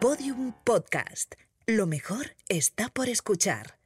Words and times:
Podium 0.00 0.52
Podcast. 0.62 1.34
Lo 1.66 1.88
mejor 1.88 2.36
está 2.48 2.88
por 2.88 3.08
escuchar. 3.08 3.78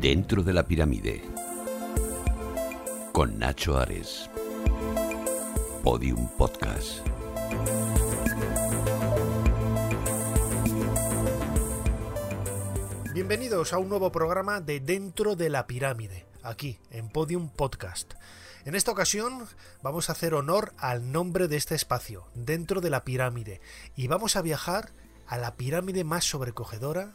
Dentro 0.00 0.44
de 0.44 0.52
la 0.52 0.64
pirámide. 0.68 1.22
Con 3.12 3.40
Nacho 3.40 3.76
Ares. 3.76 4.30
Podium 5.82 6.28
Podcast. 6.38 7.04
Bienvenidos 13.12 13.72
a 13.72 13.78
un 13.78 13.88
nuevo 13.88 14.12
programa 14.12 14.60
de 14.60 14.78
Dentro 14.80 15.34
de 15.34 15.50
la 15.50 15.66
Pirámide, 15.66 16.24
aquí 16.42 16.78
en 16.90 17.08
Podium 17.08 17.48
Podcast. 17.48 18.14
En 18.64 18.74
esta 18.74 18.92
ocasión 18.92 19.46
vamos 19.82 20.08
a 20.08 20.12
hacer 20.12 20.34
honor 20.34 20.72
al 20.78 21.10
nombre 21.10 21.48
de 21.48 21.56
este 21.56 21.74
espacio, 21.74 22.26
Dentro 22.34 22.80
de 22.80 22.90
la 22.90 23.04
Pirámide, 23.04 23.60
y 23.96 24.06
vamos 24.06 24.36
a 24.36 24.42
viajar 24.42 24.90
a 25.26 25.38
la 25.38 25.56
pirámide 25.56 26.04
más 26.04 26.24
sobrecogedora, 26.24 27.12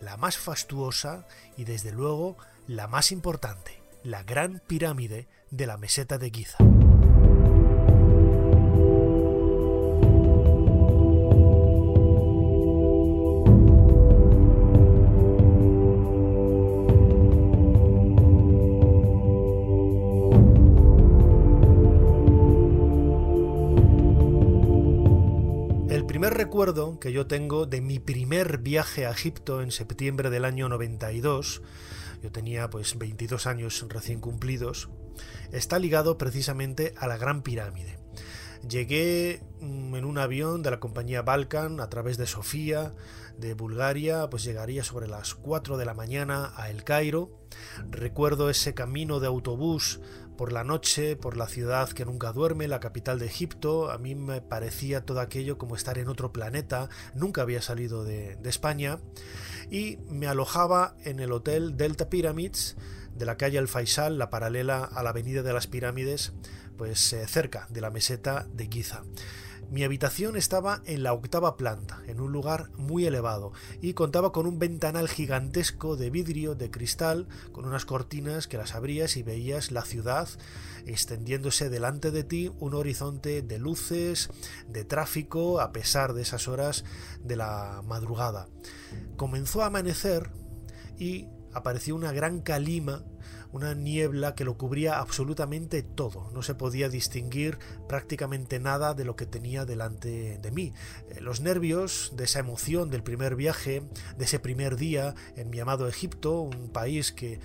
la 0.00 0.16
más 0.16 0.38
fastuosa 0.38 1.26
y 1.56 1.64
desde 1.64 1.92
luego 1.92 2.36
la 2.66 2.88
más 2.88 3.12
importante, 3.12 3.82
la 4.02 4.22
Gran 4.22 4.62
Pirámide 4.66 5.28
de 5.50 5.66
la 5.66 5.76
Meseta 5.76 6.18
de 6.18 6.30
Giza. 6.30 6.58
Que 27.00 27.10
yo 27.10 27.26
tengo 27.26 27.64
de 27.64 27.80
mi 27.80 28.00
primer 28.00 28.58
viaje 28.58 29.06
a 29.06 29.12
Egipto 29.12 29.62
en 29.62 29.70
septiembre 29.70 30.28
del 30.28 30.44
año 30.44 30.68
92, 30.68 31.62
yo 32.22 32.32
tenía 32.32 32.68
pues 32.68 32.98
22 32.98 33.46
años 33.46 33.86
recién 33.88 34.20
cumplidos, 34.20 34.90
está 35.52 35.78
ligado 35.78 36.18
precisamente 36.18 36.92
a 36.98 37.06
la 37.06 37.16
Gran 37.16 37.40
Pirámide. 37.40 37.98
Llegué 38.68 39.42
mm, 39.60 39.94
en 39.94 40.04
un 40.04 40.18
avión 40.18 40.62
de 40.62 40.70
la 40.70 40.80
compañía 40.80 41.22
Balkan 41.22 41.80
a 41.80 41.88
través 41.88 42.18
de 42.18 42.26
Sofía, 42.26 42.92
de 43.38 43.54
Bulgaria, 43.54 44.28
pues 44.28 44.44
llegaría 44.44 44.84
sobre 44.84 45.08
las 45.08 45.34
4 45.34 45.78
de 45.78 45.86
la 45.86 45.94
mañana 45.94 46.52
a 46.56 46.68
El 46.68 46.84
Cairo. 46.84 47.30
Recuerdo 47.88 48.50
ese 48.50 48.74
camino 48.74 49.18
de 49.18 49.28
autobús 49.28 50.00
por 50.40 50.54
la 50.54 50.64
noche, 50.64 51.16
por 51.16 51.36
la 51.36 51.48
ciudad 51.48 51.90
que 51.90 52.06
nunca 52.06 52.32
duerme, 52.32 52.66
la 52.66 52.80
capital 52.80 53.18
de 53.18 53.26
Egipto. 53.26 53.90
A 53.90 53.98
mí 53.98 54.14
me 54.14 54.40
parecía 54.40 55.04
todo 55.04 55.20
aquello 55.20 55.58
como 55.58 55.76
estar 55.76 55.98
en 55.98 56.08
otro 56.08 56.32
planeta. 56.32 56.88
Nunca 57.14 57.42
había 57.42 57.60
salido 57.60 58.04
de, 58.04 58.38
España. 58.44 59.00
Y 59.70 59.98
me 60.08 60.28
alojaba 60.28 60.96
en 61.04 61.20
el 61.20 61.32
hotel 61.32 61.76
Delta 61.76 62.08
Pyramids 62.08 62.78
de 63.14 63.26
la 63.26 63.36
calle 63.36 63.58
El 63.58 63.68
Faisal, 63.68 64.16
la 64.16 64.30
paralela 64.30 64.82
a 64.82 65.02
la 65.02 65.10
avenida 65.10 65.42
de 65.42 65.52
las 65.52 65.66
pirámides, 65.66 66.32
pues 66.78 67.12
eh, 67.12 67.28
cerca 67.28 67.66
de 67.68 67.82
la 67.82 67.90
meseta 67.90 68.46
de 68.50 68.66
Giza. 68.66 69.02
Mi 69.70 69.84
habitación 69.84 70.36
estaba 70.36 70.82
en 70.84 71.04
la 71.04 71.12
octava 71.12 71.56
planta, 71.56 72.02
en 72.08 72.20
un 72.20 72.32
lugar 72.32 72.70
muy 72.76 73.06
elevado, 73.06 73.52
y 73.80 73.94
contaba 73.94 74.32
con 74.32 74.46
un 74.46 74.58
ventanal 74.58 75.08
gigantesco 75.08 75.96
de 75.96 76.10
vidrio, 76.10 76.56
de 76.56 76.72
cristal, 76.72 77.28
con 77.52 77.66
unas 77.66 77.84
cortinas 77.84 78.48
que 78.48 78.56
las 78.56 78.74
abrías 78.74 79.16
y 79.16 79.22
veías 79.22 79.70
la 79.70 79.82
ciudad 79.82 80.28
extendiéndose 80.86 81.70
delante 81.70 82.10
de 82.10 82.24
ti, 82.24 82.50
un 82.58 82.74
horizonte 82.74 83.42
de 83.42 83.58
luces, 83.60 84.30
de 84.68 84.84
tráfico, 84.84 85.60
a 85.60 85.70
pesar 85.70 86.14
de 86.14 86.22
esas 86.22 86.48
horas 86.48 86.84
de 87.22 87.36
la 87.36 87.82
madrugada. 87.86 88.48
Comenzó 89.16 89.62
a 89.62 89.66
amanecer 89.66 90.32
y 90.98 91.28
apareció 91.52 91.94
una 91.94 92.10
gran 92.12 92.40
calima, 92.40 93.04
una 93.52 93.74
niebla 93.74 94.34
que 94.34 94.44
lo 94.44 94.56
cubría 94.56 94.98
absolutamente 94.98 95.82
todo. 95.82 96.30
No 96.32 96.42
se 96.42 96.54
podía 96.54 96.88
distinguir 96.88 97.58
prácticamente 97.88 98.60
nada 98.60 98.94
de 98.94 99.04
lo 99.04 99.16
que 99.16 99.26
tenía 99.26 99.64
delante 99.64 100.38
de 100.38 100.50
mí. 100.50 100.72
Eh, 101.10 101.20
Los 101.20 101.40
nervios 101.40 102.12
de 102.16 102.24
esa 102.24 102.38
emoción 102.38 102.90
del 102.90 103.02
primer 103.02 103.36
viaje, 103.36 103.82
de 104.16 104.24
ese 104.24 104.38
primer 104.38 104.76
día 104.76 105.14
en 105.36 105.50
mi 105.50 105.60
amado 105.60 105.88
Egipto, 105.88 106.40
un 106.40 106.70
país 106.70 107.12
que 107.12 107.40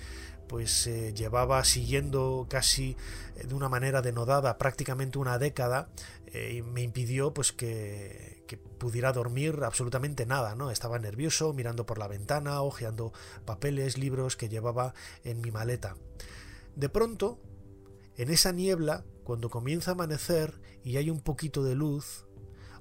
pues 0.48 0.86
eh, 0.86 1.12
llevaba 1.12 1.64
siguiendo 1.64 2.46
casi 2.48 2.96
eh, 3.36 3.46
de 3.46 3.54
una 3.54 3.68
manera 3.68 4.00
denodada 4.00 4.58
prácticamente 4.58 5.18
una 5.18 5.38
década 5.38 5.88
y 6.52 6.60
me 6.60 6.82
impidió 6.82 7.32
pues 7.32 7.50
que, 7.52 8.35
que 8.46 8.56
pudiera 8.56 9.12
dormir 9.12 9.60
absolutamente 9.64 10.26
nada, 10.26 10.54
¿no? 10.54 10.70
Estaba 10.70 10.98
nervioso, 10.98 11.52
mirando 11.52 11.86
por 11.86 11.98
la 11.98 12.08
ventana, 12.08 12.62
hojeando 12.62 13.12
papeles, 13.44 13.98
libros 13.98 14.36
que 14.36 14.48
llevaba 14.48 14.94
en 15.24 15.40
mi 15.40 15.50
maleta. 15.50 15.96
De 16.74 16.88
pronto, 16.88 17.40
en 18.16 18.30
esa 18.30 18.52
niebla, 18.52 19.04
cuando 19.24 19.50
comienza 19.50 19.90
a 19.90 19.94
amanecer 19.94 20.60
y 20.84 20.96
hay 20.96 21.10
un 21.10 21.20
poquito 21.20 21.64
de 21.64 21.74
luz, 21.74 22.26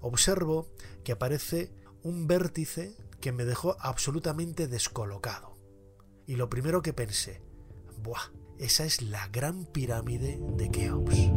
observo 0.01 0.69
que 1.03 1.11
aparece 1.11 1.73
un 2.03 2.27
vértice 2.27 2.95
que 3.19 3.31
me 3.31 3.45
dejó 3.45 3.75
absolutamente 3.79 4.67
descolocado. 4.67 5.57
Y 6.27 6.35
lo 6.35 6.49
primero 6.49 6.81
que 6.81 6.93
pensé, 6.93 7.41
¡buah! 8.01 8.31
Esa 8.57 8.85
es 8.85 9.01
la 9.01 9.27
gran 9.27 9.65
pirámide 9.65 10.39
de 10.55 10.71
Keops. 10.71 11.34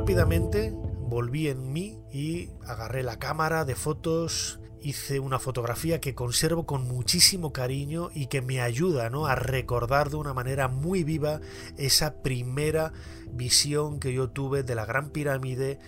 Rápidamente 0.00 0.72
volví 0.72 1.48
en 1.48 1.74
mí 1.74 1.98
y 2.10 2.48
agarré 2.66 3.02
la 3.02 3.18
cámara 3.18 3.66
de 3.66 3.74
fotos, 3.74 4.58
hice 4.80 5.20
una 5.20 5.38
fotografía 5.38 6.00
que 6.00 6.14
conservo 6.14 6.64
con 6.64 6.88
muchísimo 6.88 7.52
cariño 7.52 8.08
y 8.14 8.28
que 8.28 8.40
me 8.40 8.62
ayuda 8.62 9.10
¿no? 9.10 9.26
a 9.26 9.34
recordar 9.34 10.08
de 10.08 10.16
una 10.16 10.32
manera 10.32 10.68
muy 10.68 11.04
viva 11.04 11.42
esa 11.76 12.22
primera 12.22 12.94
visión 13.30 14.00
que 14.00 14.14
yo 14.14 14.30
tuve 14.30 14.62
de 14.62 14.74
la 14.74 14.86
Gran 14.86 15.10
Pirámide 15.10 15.78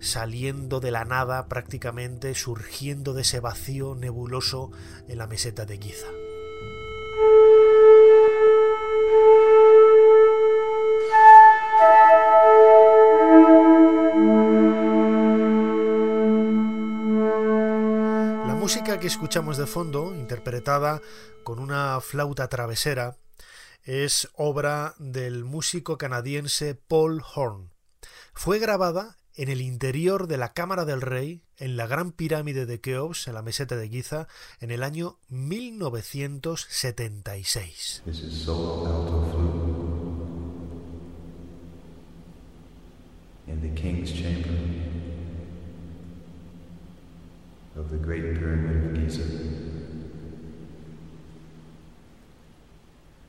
saliendo 0.00 0.80
de 0.80 0.90
la 0.90 1.04
nada 1.04 1.46
prácticamente, 1.46 2.34
surgiendo 2.34 3.14
de 3.14 3.22
ese 3.22 3.38
vacío 3.38 3.94
nebuloso 3.94 4.72
en 5.06 5.16
la 5.16 5.28
meseta 5.28 5.64
de 5.64 5.78
Giza. 5.78 6.08
Que 19.00 19.06
escuchamos 19.06 19.56
de 19.56 19.66
fondo, 19.66 20.14
interpretada 20.14 21.00
con 21.42 21.58
una 21.58 21.98
flauta 22.02 22.48
travesera, 22.48 23.16
es 23.82 24.28
obra 24.34 24.94
del 24.98 25.44
músico 25.44 25.96
canadiense 25.96 26.74
Paul 26.74 27.22
Horn. 27.34 27.70
Fue 28.34 28.58
grabada 28.58 29.16
en 29.34 29.48
el 29.48 29.62
interior 29.62 30.26
de 30.26 30.36
la 30.36 30.52
Cámara 30.52 30.84
del 30.84 31.00
Rey, 31.00 31.40
en 31.56 31.78
la 31.78 31.86
Gran 31.86 32.12
Pirámide 32.12 32.66
de 32.66 32.82
Keops, 32.82 33.26
en 33.26 33.32
la 33.34 33.40
meseta 33.42 33.76
de 33.76 33.88
Giza, 33.88 34.28
en 34.60 34.70
el 34.70 34.82
año 34.82 35.18
1976. 35.28 38.02
This 38.04 38.20
is 38.20 38.34
solo 38.34 38.86
alto 38.86 39.24
flute 39.32 39.70
in 43.46 43.62
the 43.62 43.70
king's 43.80 44.12
chamber 44.12 44.79
of 47.76 47.90
the 47.90 47.96
Great 47.96 48.22
Pyramid 48.38 48.84
of 48.84 48.94
Giza. 48.94 49.79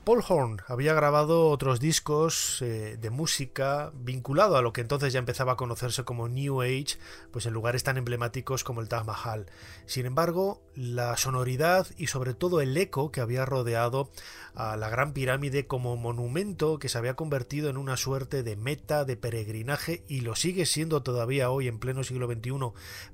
Paul 0.03 0.23
Horn 0.27 0.61
había 0.67 0.95
grabado 0.95 1.49
otros 1.49 1.79
discos 1.79 2.59
eh, 2.63 2.97
de 2.99 3.09
música 3.11 3.91
vinculado 3.93 4.57
a 4.57 4.63
lo 4.63 4.73
que 4.73 4.81
entonces 4.81 5.13
ya 5.13 5.19
empezaba 5.19 5.51
a 5.51 5.57
conocerse 5.57 6.03
como 6.03 6.27
New 6.27 6.63
Age, 6.63 6.97
pues 7.29 7.45
en 7.45 7.53
lugares 7.53 7.83
tan 7.83 7.97
emblemáticos 7.97 8.63
como 8.63 8.81
el 8.81 8.89
Taj 8.89 9.05
Mahal. 9.05 9.45
Sin 9.85 10.07
embargo, 10.07 10.63
la 10.73 11.15
sonoridad 11.17 11.85
y 11.97 12.07
sobre 12.07 12.33
todo 12.33 12.61
el 12.61 12.75
eco 12.77 13.11
que 13.11 13.21
había 13.21 13.45
rodeado 13.45 14.09
a 14.55 14.75
la 14.75 14.89
Gran 14.89 15.13
Pirámide 15.13 15.67
como 15.67 15.95
monumento 15.97 16.79
que 16.79 16.89
se 16.89 16.97
había 16.97 17.15
convertido 17.15 17.69
en 17.69 17.77
una 17.77 17.95
suerte 17.95 18.41
de 18.41 18.55
meta 18.55 19.05
de 19.05 19.17
peregrinaje 19.17 20.03
y 20.07 20.21
lo 20.21 20.35
sigue 20.35 20.65
siendo 20.65 21.03
todavía 21.03 21.51
hoy 21.51 21.67
en 21.67 21.77
pleno 21.77 22.03
siglo 22.03 22.25
XXI 22.25 22.51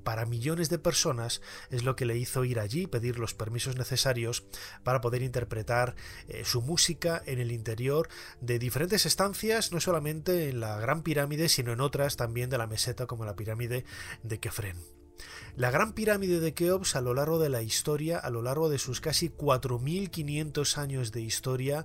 para 0.04 0.24
millones 0.24 0.70
de 0.70 0.78
personas 0.78 1.42
es 1.70 1.84
lo 1.84 1.96
que 1.96 2.06
le 2.06 2.16
hizo 2.16 2.44
ir 2.44 2.58
allí, 2.58 2.86
pedir 2.86 3.18
los 3.18 3.34
permisos 3.34 3.76
necesarios 3.76 4.44
para 4.84 5.02
poder 5.02 5.20
interpretar 5.20 5.94
eh, 6.28 6.44
su 6.46 6.62
música 6.62 6.77
en 7.26 7.38
el 7.38 7.52
interior 7.52 8.08
de 8.40 8.58
diferentes 8.58 9.04
estancias, 9.04 9.72
no 9.72 9.80
solamente 9.80 10.48
en 10.48 10.60
la 10.60 10.78
Gran 10.78 11.02
Pirámide, 11.02 11.48
sino 11.48 11.72
en 11.72 11.80
otras 11.80 12.16
también 12.16 12.50
de 12.50 12.58
la 12.58 12.66
meseta 12.66 13.06
como 13.06 13.24
la 13.24 13.36
pirámide 13.36 13.84
de 14.22 14.38
Kefren. 14.38 14.76
La 15.56 15.70
Gran 15.72 15.92
Pirámide 15.92 16.38
de 16.38 16.54
Keops 16.54 16.94
a 16.94 17.00
lo 17.00 17.14
largo 17.14 17.40
de 17.40 17.48
la 17.48 17.62
historia, 17.62 18.18
a 18.18 18.30
lo 18.30 18.42
largo 18.42 18.68
de 18.68 18.78
sus 18.78 19.00
casi 19.00 19.28
4.500 19.28 20.78
años 20.78 21.10
de 21.10 21.22
historia, 21.22 21.84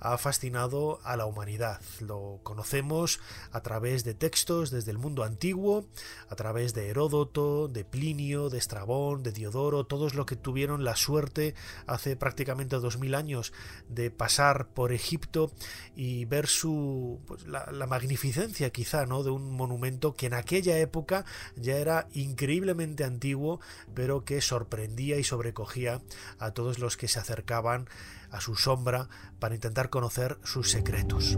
ha 0.00 0.16
fascinado 0.18 1.00
a 1.04 1.16
la 1.16 1.26
humanidad. 1.26 1.80
Lo 2.00 2.40
conocemos 2.42 3.20
a 3.52 3.60
través 3.60 4.04
de 4.04 4.14
textos 4.14 4.70
desde 4.70 4.90
el 4.90 4.98
mundo 4.98 5.24
antiguo, 5.24 5.86
a 6.28 6.36
través 6.36 6.74
de 6.74 6.88
Heródoto, 6.88 7.68
de 7.68 7.84
Plinio, 7.84 8.50
de 8.50 8.58
Estrabón, 8.58 9.22
de 9.22 9.32
Diodoro, 9.32 9.84
todos 9.84 10.14
los 10.14 10.26
que 10.26 10.36
tuvieron 10.36 10.84
la 10.84 10.96
suerte 10.96 11.54
hace 11.86 12.16
prácticamente 12.16 12.76
dos 12.76 12.98
mil 12.98 13.14
años 13.14 13.52
de 13.88 14.10
pasar 14.10 14.68
por 14.68 14.92
Egipto 14.92 15.50
y 15.96 16.24
ver 16.26 16.46
su 16.46 17.20
pues, 17.26 17.46
la, 17.46 17.70
la 17.72 17.86
magnificencia 17.86 18.70
quizá 18.70 19.06
¿no? 19.06 19.22
de 19.22 19.30
un 19.30 19.50
monumento 19.52 20.14
que 20.14 20.26
en 20.26 20.34
aquella 20.34 20.78
época 20.78 21.24
ya 21.56 21.76
era 21.76 22.08
increíblemente 22.12 23.04
antiguo, 23.04 23.60
pero 23.94 24.24
que 24.24 24.40
sorprendía 24.40 25.18
y 25.18 25.24
sobrecogía 25.24 26.00
a 26.38 26.52
todos 26.52 26.78
los 26.78 26.96
que 26.96 27.08
se 27.08 27.18
acercaban 27.18 27.88
a 28.30 28.40
su 28.40 28.54
sombra 28.54 29.08
para 29.38 29.54
intentar 29.54 29.90
conocer 29.90 30.38
sus 30.42 30.70
secretos. 30.70 31.36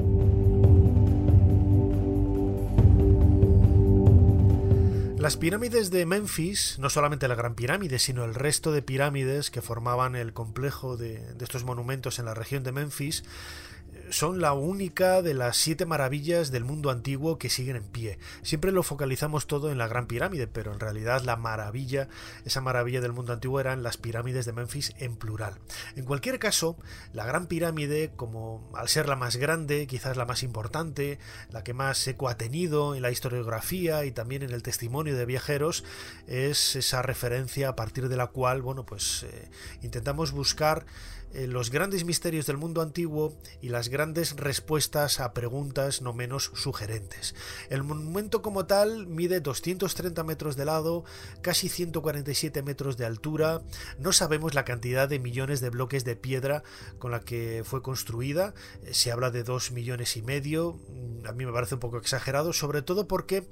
Las 5.20 5.36
pirámides 5.36 5.90
de 5.90 6.06
Memphis, 6.06 6.78
no 6.78 6.88
solamente 6.88 7.28
la 7.28 7.34
Gran 7.34 7.54
Pirámide, 7.54 7.98
sino 7.98 8.24
el 8.24 8.34
resto 8.34 8.72
de 8.72 8.80
pirámides 8.80 9.50
que 9.50 9.60
formaban 9.60 10.16
el 10.16 10.32
complejo 10.32 10.96
de, 10.96 11.22
estos 11.38 11.62
monumentos 11.62 12.18
en 12.18 12.24
la 12.24 12.32
región 12.32 12.64
de 12.64 12.72
Memphis, 12.72 13.22
son 14.10 14.40
la 14.40 14.52
única 14.52 15.22
de 15.22 15.34
las 15.34 15.56
siete 15.56 15.86
maravillas 15.86 16.50
del 16.50 16.64
mundo 16.64 16.90
antiguo 16.90 17.38
que 17.38 17.48
siguen 17.48 17.76
en 17.76 17.84
pie. 17.84 18.18
Siempre 18.42 18.72
lo 18.72 18.82
focalizamos 18.82 19.46
todo 19.46 19.70
en 19.70 19.78
la 19.78 19.88
Gran 19.88 20.06
Pirámide, 20.06 20.46
pero 20.46 20.72
en 20.72 20.80
realidad 20.80 21.22
la 21.22 21.36
maravilla, 21.36 22.08
esa 22.44 22.60
maravilla 22.60 23.00
del 23.00 23.12
mundo 23.12 23.32
antiguo 23.32 23.60
eran 23.60 23.82
las 23.82 23.96
pirámides 23.96 24.46
de 24.46 24.52
Memphis 24.52 24.92
en 24.98 25.16
plural. 25.16 25.54
En 25.96 26.04
cualquier 26.04 26.38
caso, 26.38 26.76
la 27.12 27.24
Gran 27.24 27.46
Pirámide, 27.46 28.10
como 28.16 28.68
al 28.74 28.88
ser 28.88 29.08
la 29.08 29.16
más 29.16 29.36
grande, 29.36 29.86
quizás 29.86 30.16
la 30.16 30.26
más 30.26 30.42
importante, 30.42 31.18
la 31.50 31.62
que 31.62 31.74
más 31.74 32.06
eco 32.06 32.28
ha 32.28 32.36
tenido 32.36 32.94
en 32.94 33.02
la 33.02 33.10
historiografía 33.10 34.04
y 34.04 34.12
también 34.12 34.42
en 34.42 34.50
el 34.50 34.62
testimonio 34.62 35.16
de 35.16 35.26
viajeros, 35.26 35.84
es 36.26 36.76
esa 36.76 37.02
referencia 37.02 37.68
a 37.68 37.76
partir 37.76 38.08
de 38.08 38.16
la 38.16 38.26
cual, 38.26 38.62
bueno, 38.62 38.84
pues 38.84 39.24
eh, 39.24 39.48
intentamos 39.82 40.32
buscar 40.32 40.84
eh, 41.32 41.46
los 41.46 41.70
grandes 41.70 42.04
misterios 42.04 42.46
del 42.46 42.56
mundo 42.56 42.82
antiguo 42.82 43.32
y 43.60 43.68
las 43.68 43.88
grandes 43.88 44.34
respuestas 44.36 45.20
a 45.20 45.32
preguntas 45.32 46.02
no 46.02 46.12
menos 46.12 46.50
sugerentes. 46.54 47.36
El 47.68 47.84
monumento 47.84 48.42
como 48.42 48.66
tal 48.66 49.06
mide 49.06 49.40
230 49.40 50.24
metros 50.24 50.56
de 50.56 50.64
lado, 50.64 51.04
casi 51.40 51.68
147 51.68 52.62
metros 52.62 52.96
de 52.96 53.06
altura. 53.06 53.62
No 53.98 54.12
sabemos 54.12 54.54
la 54.54 54.64
cantidad 54.64 55.08
de 55.08 55.20
millones 55.20 55.60
de 55.60 55.70
bloques 55.70 56.04
de 56.04 56.16
piedra 56.16 56.64
con 56.98 57.12
la 57.12 57.20
que 57.20 57.62
fue 57.64 57.80
construida. 57.80 58.52
Eh, 58.82 58.92
se 58.92 59.12
habla 59.12 59.30
de 59.30 59.44
2 59.44 59.70
millones 59.70 60.16
y 60.16 60.22
medio. 60.22 60.80
Mm, 60.88 61.26
a 61.26 61.32
mí 61.32 61.46
me 61.46 61.52
parece 61.52 61.74
un 61.74 61.80
poco 61.80 61.98
exagerado, 61.98 62.52
sobre 62.52 62.82
todo 62.82 63.06
porque 63.06 63.46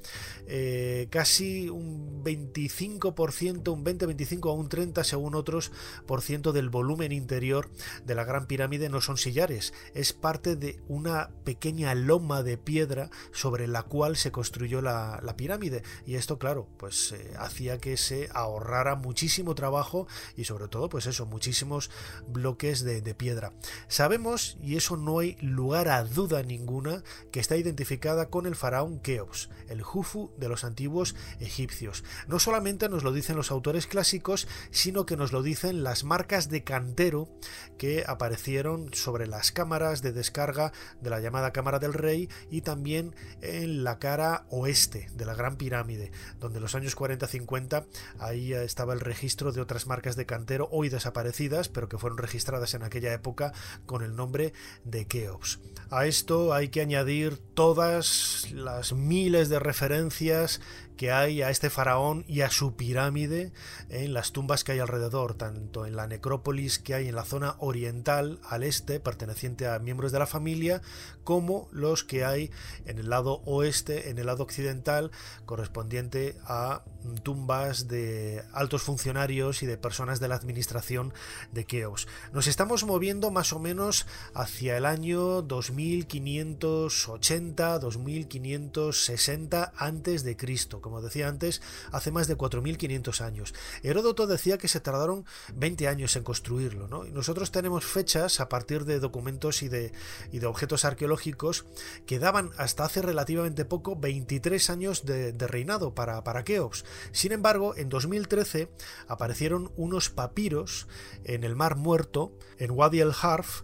eh, 0.46 1.06
casi 1.10 1.68
un 1.68 2.24
25%, 2.24 3.72
un 3.72 3.84
20-25 3.84 4.50
a 4.50 4.52
un 4.52 4.68
30 4.68 5.04
según 5.04 5.36
otros 5.36 5.70
por 6.06 6.22
ciento 6.22 6.52
del 6.52 6.70
volumen 6.70 7.12
interior 7.12 7.67
de 8.04 8.14
la 8.14 8.24
Gran 8.24 8.46
Pirámide 8.46 8.88
no 8.88 9.00
son 9.00 9.16
sillares, 9.16 9.72
es 9.94 10.12
parte 10.12 10.56
de 10.56 10.80
una 10.88 11.30
pequeña 11.44 11.94
loma 11.94 12.42
de 12.42 12.58
piedra 12.58 13.10
sobre 13.32 13.66
la 13.66 13.82
cual 13.82 14.16
se 14.16 14.32
construyó 14.32 14.82
la, 14.82 15.22
pirámide. 15.36 15.82
Y 16.04 16.16
esto, 16.16 16.38
claro, 16.38 16.68
pues 16.78 17.12
eh, 17.12 17.32
hacía 17.38 17.78
que 17.78 17.96
se 17.96 18.28
ahorrara 18.32 18.96
muchísimo 18.96 19.54
trabajo 19.54 20.08
y 20.36 20.44
sobre 20.44 20.68
todo, 20.68 20.88
pues 20.88 21.06
eso, 21.06 21.26
muchísimos 21.26 21.90
bloques 22.26 22.82
de, 22.82 23.02
de 23.02 23.14
piedra. 23.14 23.52
Sabemos, 23.86 24.58
y 24.62 24.76
eso 24.76 24.96
no 24.96 25.20
hay 25.20 25.36
lugar 25.40 25.88
a 25.88 26.02
duda 26.04 26.42
ninguna, 26.42 27.02
que 27.30 27.40
está 27.40 27.56
identificada 27.56 28.30
con 28.30 28.46
el 28.46 28.56
faraón 28.56 28.98
Keops, 29.00 29.50
el 29.68 29.82
Jufu 29.82 30.32
de 30.36 30.48
los 30.48 30.64
antiguos 30.64 31.14
egipcios. 31.40 32.04
No 32.26 32.38
solamente 32.38 32.88
nos 32.88 33.04
lo 33.04 33.12
dicen 33.12 33.36
los 33.36 33.50
autores 33.50 33.86
clásicos, 33.86 34.48
sino 34.70 35.06
que 35.06 35.16
nos 35.16 35.32
lo 35.32 35.42
dicen 35.42 35.82
las 35.82 36.04
marcas 36.04 36.48
de 36.48 36.64
cantero 36.64 37.28
que 37.76 38.04
aparecieron 38.06 38.92
sobre 38.94 39.26
las 39.26 39.52
cámaras 39.52 40.02
de 40.02 40.12
descarga 40.12 40.72
de 41.00 41.10
la 41.10 41.20
llamada 41.20 41.52
Cámara 41.52 41.78
del 41.78 41.94
Rey 41.94 42.28
y 42.50 42.62
también 42.62 43.14
en 43.40 43.84
la 43.84 43.98
cara 43.98 44.46
oeste 44.50 45.08
de 45.14 45.24
la 45.24 45.34
Gran 45.34 45.56
Pirámide, 45.56 46.10
donde 46.40 46.58
en 46.58 46.62
los 46.62 46.74
años 46.74 46.96
40-50 46.96 47.86
ahí 48.18 48.52
estaba 48.52 48.94
el 48.94 49.00
registro 49.00 49.52
de 49.52 49.60
otras 49.60 49.86
marcas 49.86 50.16
de 50.16 50.26
cantero 50.26 50.68
hoy 50.70 50.88
desaparecidas, 50.88 51.68
pero 51.68 51.88
que 51.88 51.98
fueron 51.98 52.18
registradas 52.18 52.74
en 52.74 52.82
aquella 52.82 53.12
época 53.12 53.52
con 53.86 54.02
el 54.02 54.16
nombre 54.16 54.52
de 54.84 55.06
Keops. 55.06 55.60
A 55.90 56.06
esto 56.06 56.52
hay 56.52 56.68
que 56.68 56.80
añadir 56.80 57.38
todas 57.54 58.48
las 58.52 58.92
miles 58.92 59.48
de 59.48 59.58
referencias 59.58 60.60
que 60.98 61.12
hay 61.12 61.40
a 61.40 61.48
este 61.48 61.70
faraón 61.70 62.24
y 62.28 62.42
a 62.42 62.50
su 62.50 62.76
pirámide 62.76 63.52
en 63.88 64.12
las 64.12 64.32
tumbas 64.32 64.64
que 64.64 64.72
hay 64.72 64.80
alrededor, 64.80 65.34
tanto 65.34 65.86
en 65.86 65.96
la 65.96 66.06
necrópolis 66.06 66.78
que 66.78 66.92
hay 66.92 67.08
en 67.08 67.14
la 67.14 67.24
zona 67.24 67.54
oriental 67.60 68.40
al 68.44 68.64
este, 68.64 69.00
perteneciente 69.00 69.66
a 69.68 69.78
miembros 69.78 70.12
de 70.12 70.18
la 70.18 70.26
familia, 70.26 70.82
como 71.24 71.68
los 71.70 72.04
que 72.04 72.24
hay 72.24 72.50
en 72.84 72.98
el 72.98 73.08
lado 73.08 73.40
oeste, 73.46 74.10
en 74.10 74.18
el 74.18 74.26
lado 74.26 74.42
occidental, 74.42 75.12
correspondiente 75.46 76.36
a 76.44 76.82
tumbas 77.16 77.88
de 77.88 78.42
altos 78.52 78.82
funcionarios 78.82 79.62
y 79.62 79.66
de 79.66 79.78
personas 79.78 80.20
de 80.20 80.28
la 80.28 80.36
administración 80.36 81.12
de 81.52 81.64
Keops. 81.64 82.06
Nos 82.32 82.46
estamos 82.46 82.84
moviendo 82.84 83.30
más 83.30 83.52
o 83.52 83.58
menos 83.58 84.06
hacia 84.34 84.76
el 84.76 84.86
año 84.86 85.42
2580, 85.42 87.78
2560 87.78 89.72
antes 89.76 90.24
de 90.24 90.36
Cristo 90.36 90.58
como 90.80 91.00
decía 91.00 91.28
antes, 91.28 91.62
hace 91.92 92.10
más 92.10 92.26
de 92.26 92.36
4.500 92.36 93.20
años. 93.20 93.54
Heródoto 93.82 94.26
decía 94.26 94.58
que 94.58 94.68
se 94.68 94.80
tardaron 94.80 95.24
20 95.54 95.88
años 95.88 96.16
en 96.16 96.24
construirlo, 96.24 96.88
¿no? 96.88 97.06
Y 97.06 97.12
nosotros 97.12 97.50
tenemos 97.50 97.84
fechas 97.84 98.40
a 98.40 98.48
partir 98.48 98.84
de 98.84 99.00
documentos 99.00 99.62
y 99.62 99.68
de, 99.68 99.92
y 100.32 100.38
de 100.38 100.46
objetos 100.46 100.84
arqueológicos 100.84 101.66
que 102.06 102.18
daban 102.18 102.50
hasta 102.56 102.84
hace 102.84 103.02
relativamente 103.02 103.64
poco 103.64 103.96
23 103.96 104.70
años 104.70 105.04
de, 105.04 105.32
de 105.32 105.46
reinado 105.46 105.94
para, 105.94 106.22
para 106.24 106.44
Keops. 106.44 106.84
Sin 107.12 107.32
embargo, 107.32 107.76
en 107.76 107.88
2013 107.88 108.70
aparecieron 109.06 109.72
unos 109.76 110.10
papiros 110.10 110.88
en 111.24 111.44
el 111.44 111.56
Mar 111.56 111.76
Muerto, 111.76 112.32
en 112.58 112.70
Wadi 112.70 113.00
el 113.00 113.12
Harf, 113.20 113.62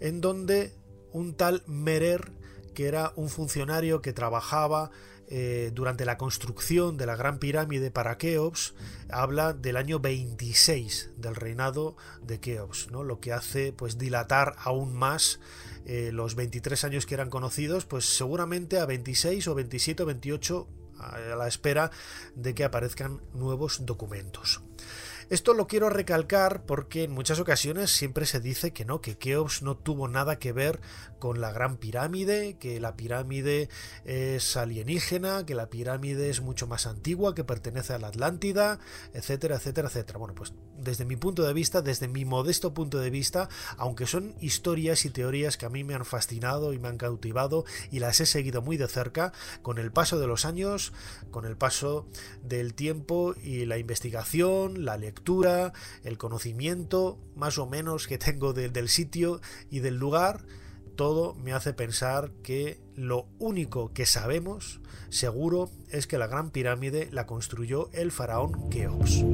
en 0.00 0.20
donde 0.20 0.72
un 1.12 1.34
tal 1.34 1.62
Merer, 1.66 2.32
que 2.74 2.86
era 2.86 3.12
un 3.16 3.28
funcionario 3.28 4.02
que 4.02 4.12
trabajaba 4.12 4.90
eh, 5.28 5.72
durante 5.74 6.04
la 6.04 6.18
construcción 6.18 6.96
de 6.96 7.06
la 7.06 7.16
Gran 7.16 7.40
Pirámide 7.40 7.90
para 7.90 8.16
Keops, 8.16 8.74
habla 9.10 9.54
del 9.54 9.76
año 9.76 9.98
26 9.98 11.10
del 11.16 11.34
reinado 11.34 11.96
de 12.22 12.38
Keops, 12.38 12.92
¿no? 12.92 13.02
lo 13.02 13.18
que 13.18 13.32
hace 13.32 13.72
pues 13.72 13.98
dilatar 13.98 14.54
aún 14.58 14.94
más 14.94 15.40
eh, 15.84 16.10
los 16.12 16.36
23 16.36 16.84
años 16.84 17.06
que 17.06 17.14
eran 17.14 17.30
conocidos, 17.30 17.86
pues 17.86 18.04
seguramente 18.04 18.78
a 18.78 18.86
26 18.86 19.48
o 19.48 19.54
27 19.56 20.04
o 20.04 20.06
28 20.06 20.68
a 20.98 21.18
la 21.18 21.48
espera 21.48 21.90
de 22.34 22.54
que 22.54 22.64
aparezcan 22.64 23.20
nuevos 23.34 23.84
documentos. 23.86 24.62
Esto 25.28 25.54
lo 25.54 25.66
quiero 25.66 25.90
recalcar 25.90 26.62
porque 26.66 27.02
en 27.02 27.10
muchas 27.10 27.40
ocasiones 27.40 27.90
siempre 27.90 28.26
se 28.26 28.38
dice 28.38 28.72
que 28.72 28.84
no, 28.84 29.00
que 29.00 29.18
Keops 29.18 29.62
no 29.62 29.76
tuvo 29.76 30.06
nada 30.06 30.38
que 30.38 30.52
ver 30.52 30.80
con 31.18 31.40
la 31.40 31.50
Gran 31.50 31.78
Pirámide, 31.78 32.58
que 32.60 32.78
la 32.78 32.96
pirámide 32.96 33.68
es 34.04 34.56
alienígena, 34.56 35.44
que 35.44 35.56
la 35.56 35.68
pirámide 35.68 36.30
es 36.30 36.42
mucho 36.42 36.68
más 36.68 36.86
antigua, 36.86 37.34
que 37.34 37.42
pertenece 37.42 37.92
a 37.92 37.98
la 37.98 38.06
Atlántida, 38.06 38.78
etcétera, 39.14 39.56
etcétera, 39.56 39.88
etcétera. 39.88 40.20
Bueno, 40.20 40.36
pues 40.36 40.52
desde 40.78 41.04
mi 41.04 41.16
punto 41.16 41.42
de 41.42 41.52
vista, 41.52 41.82
desde 41.82 42.08
mi 42.08 42.24
modesto 42.24 42.74
punto 42.74 42.98
de 42.98 43.10
vista, 43.10 43.48
aunque 43.76 44.06
son 44.06 44.34
historias 44.40 45.04
y 45.04 45.10
teorías 45.10 45.56
que 45.56 45.66
a 45.66 45.70
mí 45.70 45.84
me 45.84 45.94
han 45.94 46.04
fascinado 46.04 46.72
y 46.72 46.78
me 46.78 46.88
han 46.88 46.98
cautivado 46.98 47.64
y 47.90 47.98
las 47.98 48.20
he 48.20 48.26
seguido 48.26 48.62
muy 48.62 48.76
de 48.76 48.88
cerca, 48.88 49.32
con 49.62 49.78
el 49.78 49.92
paso 49.92 50.18
de 50.18 50.26
los 50.26 50.44
años, 50.44 50.92
con 51.30 51.44
el 51.44 51.56
paso 51.56 52.06
del 52.42 52.74
tiempo 52.74 53.34
y 53.42 53.64
la 53.66 53.78
investigación, 53.78 54.84
la 54.84 54.96
lectura, 54.96 55.72
el 56.04 56.18
conocimiento 56.18 57.18
más 57.34 57.58
o 57.58 57.66
menos 57.66 58.06
que 58.06 58.18
tengo 58.18 58.52
del 58.52 58.88
sitio 58.88 59.40
y 59.70 59.80
del 59.80 59.96
lugar, 59.96 60.44
todo 60.96 61.34
me 61.34 61.52
hace 61.52 61.74
pensar 61.74 62.32
que 62.42 62.80
lo 62.94 63.28
único 63.38 63.92
que 63.92 64.06
sabemos 64.06 64.80
seguro 65.10 65.70
es 65.90 66.06
que 66.06 66.18
la 66.18 66.26
Gran 66.26 66.50
Pirámide 66.50 67.08
la 67.12 67.26
construyó 67.26 67.90
el 67.92 68.10
faraón 68.10 68.70
Keops. 68.70 69.24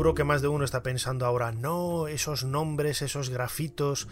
Seguro 0.00 0.14
que 0.14 0.24
más 0.24 0.40
de 0.40 0.48
uno 0.48 0.64
está 0.64 0.82
pensando 0.82 1.26
ahora, 1.26 1.52
no, 1.52 2.08
esos 2.08 2.42
nombres, 2.42 3.02
esos 3.02 3.28
grafitos, 3.28 4.08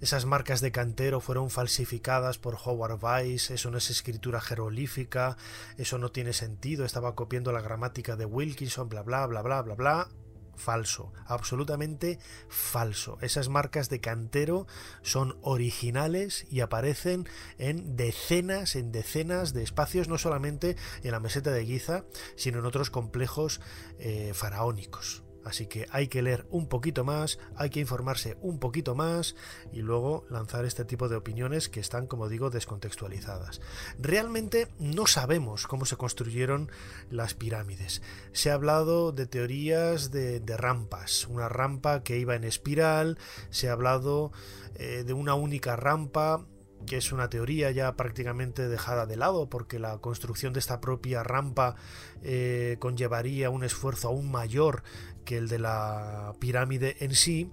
esas 0.00 0.24
marcas 0.24 0.60
de 0.60 0.70
cantero 0.70 1.18
fueron 1.18 1.50
falsificadas 1.50 2.38
por 2.38 2.56
Howard 2.64 3.02
Weiss, 3.02 3.50
eso 3.50 3.68
no 3.72 3.78
es 3.78 3.90
escritura 3.90 4.40
jeroglífica, 4.40 5.36
eso 5.78 5.98
no 5.98 6.12
tiene 6.12 6.32
sentido, 6.32 6.84
estaba 6.84 7.16
copiando 7.16 7.50
la 7.50 7.60
gramática 7.60 8.14
de 8.14 8.24
Wilkinson, 8.24 8.88
bla 8.88 9.02
bla 9.02 9.26
bla 9.26 9.42
bla 9.42 9.62
bla 9.62 9.74
bla 9.74 10.08
falso, 10.54 11.12
absolutamente 11.26 12.20
falso. 12.48 13.18
Esas 13.20 13.48
marcas 13.48 13.88
de 13.88 14.00
cantero 14.00 14.68
son 15.02 15.36
originales 15.42 16.46
y 16.50 16.60
aparecen 16.60 17.28
en 17.58 17.96
decenas, 17.96 18.76
en 18.76 18.92
decenas 18.92 19.52
de 19.54 19.64
espacios, 19.64 20.06
no 20.06 20.18
solamente 20.18 20.76
en 21.02 21.10
la 21.10 21.20
meseta 21.20 21.50
de 21.50 21.66
Giza, 21.66 22.04
sino 22.36 22.60
en 22.60 22.66
otros 22.66 22.90
complejos 22.90 23.60
eh, 23.98 24.32
faraónicos. 24.34 25.21
Así 25.44 25.66
que 25.66 25.86
hay 25.90 26.08
que 26.08 26.22
leer 26.22 26.46
un 26.50 26.66
poquito 26.66 27.04
más, 27.04 27.38
hay 27.56 27.70
que 27.70 27.80
informarse 27.80 28.36
un 28.42 28.58
poquito 28.58 28.94
más 28.94 29.34
y 29.72 29.82
luego 29.82 30.24
lanzar 30.30 30.64
este 30.64 30.84
tipo 30.84 31.08
de 31.08 31.16
opiniones 31.16 31.68
que 31.68 31.80
están, 31.80 32.06
como 32.06 32.28
digo, 32.28 32.50
descontextualizadas. 32.50 33.60
Realmente 33.98 34.68
no 34.78 35.06
sabemos 35.06 35.66
cómo 35.66 35.84
se 35.84 35.96
construyeron 35.96 36.70
las 37.10 37.34
pirámides. 37.34 38.02
Se 38.32 38.50
ha 38.50 38.54
hablado 38.54 39.12
de 39.12 39.26
teorías 39.26 40.10
de, 40.10 40.40
rampas, 40.56 41.26
una 41.26 41.48
rampa 41.48 42.02
que 42.02 42.18
iba 42.18 42.34
en 42.36 42.44
espiral, 42.44 43.18
se 43.50 43.68
ha 43.68 43.72
hablado 43.72 44.32
eh, 44.76 45.02
de 45.04 45.12
una 45.12 45.34
única 45.34 45.76
rampa 45.76 46.44
que 46.86 46.96
es 46.96 47.12
una 47.12 47.28
teoría 47.30 47.70
ya 47.70 47.96
prácticamente 47.96 48.68
dejada 48.68 49.06
de 49.06 49.16
lado 49.16 49.48
porque 49.48 49.78
la 49.78 49.98
construcción 49.98 50.52
de 50.52 50.60
esta 50.60 50.80
propia 50.80 51.22
rampa 51.22 51.76
eh, 52.22 52.76
conllevaría 52.78 53.50
un 53.50 53.64
esfuerzo 53.64 54.08
aún 54.08 54.30
mayor 54.30 54.82
que 55.24 55.38
el 55.38 55.48
de 55.48 55.58
la 55.58 56.34
pirámide 56.38 56.96
en 57.00 57.14
sí. 57.14 57.50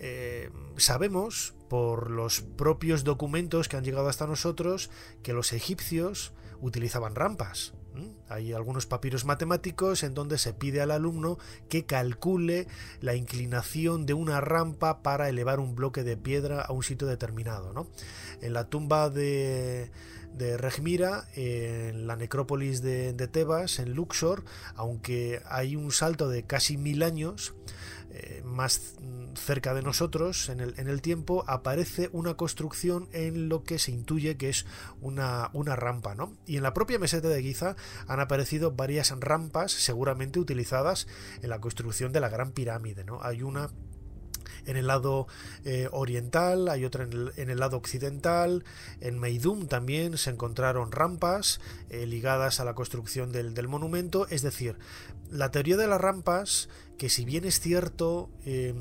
Eh, 0.00 0.50
sabemos 0.76 1.54
por 1.68 2.10
los 2.10 2.40
propios 2.40 3.04
documentos 3.04 3.68
que 3.68 3.76
han 3.76 3.84
llegado 3.84 4.08
hasta 4.08 4.26
nosotros 4.26 4.90
que 5.22 5.32
los 5.32 5.52
egipcios 5.52 6.32
utilizaban 6.60 7.14
rampas. 7.14 7.74
Hay 8.28 8.52
algunos 8.52 8.86
papiros 8.86 9.24
matemáticos 9.24 10.02
en 10.02 10.14
donde 10.14 10.38
se 10.38 10.52
pide 10.52 10.80
al 10.80 10.90
alumno 10.90 11.38
que 11.68 11.84
calcule 11.84 12.68
la 13.00 13.14
inclinación 13.14 14.06
de 14.06 14.14
una 14.14 14.40
rampa 14.40 15.02
para 15.02 15.28
elevar 15.28 15.58
un 15.58 15.74
bloque 15.74 16.04
de 16.04 16.16
piedra 16.16 16.60
a 16.60 16.72
un 16.72 16.82
sitio 16.82 17.06
determinado. 17.06 17.72
¿no? 17.72 17.88
En 18.40 18.52
la 18.52 18.68
tumba 18.68 19.10
de, 19.10 19.90
de 20.34 20.56
Regmira, 20.56 21.26
en 21.34 22.06
la 22.06 22.16
necrópolis 22.16 22.82
de, 22.82 23.12
de, 23.14 23.28
Tebas, 23.28 23.78
en 23.78 23.94
Luxor, 23.94 24.44
aunque 24.76 25.42
hay 25.46 25.74
un 25.74 25.90
salto 25.90 26.28
de 26.28 26.44
casi 26.44 26.76
mil 26.76 27.02
años, 27.02 27.54
eh, 28.10 28.42
más 28.44 28.94
cerca 29.34 29.74
de 29.74 29.82
nosotros 29.82 30.48
en 30.48 30.60
el, 30.60 30.74
en 30.78 30.88
el, 30.88 31.02
tiempo 31.02 31.44
aparece 31.46 32.08
una 32.12 32.34
construcción 32.34 33.06
en 33.12 33.50
lo 33.50 33.64
que 33.64 33.78
se 33.78 33.92
intuye 33.92 34.38
que 34.38 34.48
es 34.48 34.64
una, 35.02 35.50
una 35.52 35.76
rampa 35.76 36.14
¿no? 36.14 36.34
y 36.46 36.56
en 36.56 36.62
la 36.62 36.72
propia 36.72 36.98
meseta 36.98 37.28
de 37.28 37.42
Giza 37.42 37.76
han 38.06 38.20
aparecido 38.20 38.72
varias 38.72 39.14
rampas 39.20 39.72
seguramente 39.72 40.40
utilizadas 40.40 41.06
en 41.42 41.50
la 41.50 41.60
construcción 41.60 42.10
de 42.12 42.20
la 42.20 42.30
gran 42.30 42.52
pirámide 42.52 43.04
¿no? 43.04 43.22
hay 43.22 43.42
una 43.42 43.70
en 44.66 44.76
el 44.76 44.86
lado 44.86 45.26
eh, 45.64 45.88
oriental, 45.92 46.68
hay 46.68 46.84
otra 46.84 47.04
en 47.04 47.50
el, 47.50 47.58
lado 47.58 47.76
occidental. 47.76 48.64
En 49.00 49.18
Meidum 49.18 49.66
también 49.66 50.18
se 50.18 50.30
encontraron 50.30 50.92
rampas 50.92 51.60
eh, 51.88 52.06
ligadas 52.06 52.60
a 52.60 52.64
la 52.64 52.74
construcción 52.74 53.32
del, 53.32 53.54
del, 53.54 53.68
monumento. 53.68 54.26
Es 54.28 54.42
decir, 54.42 54.78
la 55.30 55.50
teoría 55.50 55.76
de 55.76 55.86
las 55.86 56.00
rampas, 56.00 56.68
que 56.98 57.08
si 57.08 57.24
bien 57.24 57.44
es 57.44 57.60
cierto, 57.60 58.28
eh, 58.44 58.74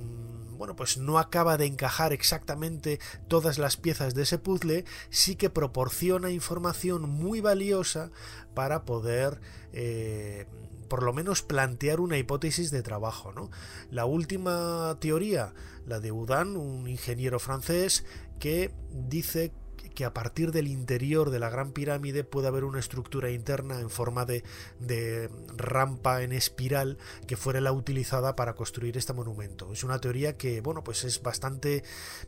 bueno, 0.57 0.75
pues 0.75 0.97
no 0.97 1.19
acaba 1.19 1.57
de 1.57 1.65
encajar 1.65 2.13
exactamente 2.13 2.99
todas 3.27 3.59
las 3.59 3.77
piezas 3.77 4.15
de 4.15 4.23
ese 4.23 4.39
puzzle, 4.39 4.85
sí 5.09 5.35
que 5.35 5.49
proporciona 5.49 6.31
información 6.31 7.03
muy 7.07 7.41
valiosa 7.41 8.11
para 8.55 8.83
poder 8.83 9.39
eh, 9.71 10.47
por 10.89 11.03
lo 11.03 11.13
menos 11.13 11.43
plantear 11.43 11.99
una 11.99 12.17
hipótesis 12.17 12.71
de 12.71 12.81
trabajo. 12.81 13.31
¿no? 13.33 13.51
La 13.91 14.05
última 14.05 14.97
teoría, 14.99 15.53
la 15.85 15.99
de 15.99 16.11
Udan, 16.11 16.57
un 16.57 16.87
ingeniero 16.87 17.39
francés, 17.39 18.03
que 18.39 18.71
dice 18.91 19.51
que 19.97 20.05
a 20.05 20.13
partir 20.13 20.51
del 20.51 20.67
interior 20.67 21.31
de 21.31 21.39
la 21.39 21.49
Gran 21.49 21.71
Pirámide 21.71 22.23
puede 22.23 22.47
haber 22.47 22.65
una 22.65 22.77
estructura 22.77 23.31
interna 23.31 23.79
en 23.79 23.89
forma 23.89 24.25
de, 24.25 24.43
de, 24.79 25.27
rampa 25.55 26.21
en 26.21 26.33
espiral 26.33 26.99
que 27.25 27.35
fuera 27.35 27.61
la 27.61 27.71
utilizada 27.71 28.35
para 28.35 28.53
construir 28.53 28.95
este 28.95 29.13
monumento. 29.13 29.73
Es 29.73 29.83
una 29.83 29.99
teoría 29.99 30.37
que, 30.37 30.61
bueno, 30.61 30.83
pues 30.83 31.03
es 31.03 31.23
bastante... 31.23 31.83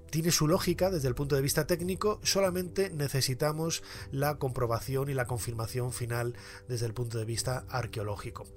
tiene 0.09 0.31
su 0.31 0.47
lógica 0.47 0.89
desde 0.89 1.09
el 1.09 1.13
punto 1.13 1.35
de 1.35 1.43
vista 1.43 1.67
técnico, 1.67 2.19
solamente 2.23 2.89
necesitamos 2.89 3.83
la 4.11 4.39
comprobación 4.39 5.11
y 5.11 5.13
la 5.13 5.27
confirmación 5.27 5.93
final 5.93 6.33
desde 6.67 6.87
el 6.87 6.95
punto 6.95 7.19
de 7.19 7.25
vista 7.25 7.65
arqueológico. 7.69 8.47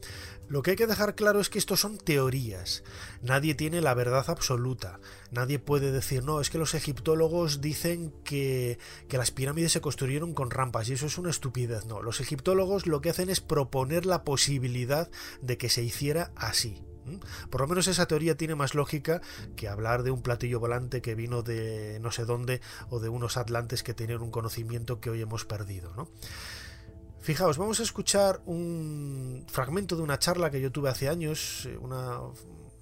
Lo 0.52 0.60
que 0.60 0.72
hay 0.72 0.76
que 0.76 0.86
dejar 0.86 1.14
claro 1.14 1.40
es 1.40 1.48
que 1.48 1.58
esto 1.58 1.78
son 1.78 1.96
teorías. 1.96 2.84
Nadie 3.22 3.54
tiene 3.54 3.80
la 3.80 3.94
verdad 3.94 4.26
absoluta. 4.28 5.00
Nadie 5.30 5.58
puede 5.58 5.92
decir, 5.92 6.24
no, 6.24 6.42
es 6.42 6.50
que 6.50 6.58
los 6.58 6.74
egiptólogos 6.74 7.62
dicen 7.62 8.12
que, 8.22 8.78
que 9.08 9.16
las 9.16 9.30
pirámides 9.30 9.72
se 9.72 9.80
construyeron 9.80 10.34
con 10.34 10.50
rampas 10.50 10.90
y 10.90 10.92
eso 10.92 11.06
es 11.06 11.16
una 11.16 11.30
estupidez. 11.30 11.86
No, 11.86 12.02
los 12.02 12.20
egiptólogos 12.20 12.86
lo 12.86 13.00
que 13.00 13.08
hacen 13.08 13.30
es 13.30 13.40
proponer 13.40 14.04
la 14.04 14.24
posibilidad 14.24 15.10
de 15.40 15.56
que 15.56 15.70
se 15.70 15.84
hiciera 15.84 16.32
así. 16.36 16.82
Por 17.50 17.60
lo 17.60 17.66
menos 17.66 17.88
esa 17.88 18.06
teoría 18.06 18.36
tiene 18.36 18.54
más 18.54 18.74
lógica 18.74 19.20
que 19.56 19.68
hablar 19.68 20.02
de 20.02 20.10
un 20.10 20.22
platillo 20.22 20.60
volante 20.60 21.02
que 21.02 21.14
vino 21.14 21.42
de 21.42 21.98
no 22.00 22.12
sé 22.12 22.24
dónde 22.24 22.60
o 22.90 23.00
de 23.00 23.08
unos 23.08 23.36
atlantes 23.36 23.82
que 23.82 23.94
tenían 23.94 24.22
un 24.22 24.30
conocimiento 24.30 25.00
que 25.00 25.10
hoy 25.10 25.22
hemos 25.22 25.44
perdido. 25.44 25.92
¿no? 25.96 26.08
Fijaos, 27.22 27.56
vamos 27.56 27.78
a 27.78 27.84
escuchar 27.84 28.42
un 28.46 29.44
fragmento 29.46 29.94
de 29.94 30.02
una 30.02 30.18
charla 30.18 30.50
que 30.50 30.60
yo 30.60 30.72
tuve 30.72 30.90
hace 30.90 31.08
años, 31.08 31.66
eh, 31.66 31.78
una 31.80 32.18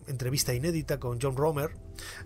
entrevista 0.06 0.54
inédita 0.54 0.98
con 0.98 1.20
John 1.20 1.36
Romer. 1.36 1.76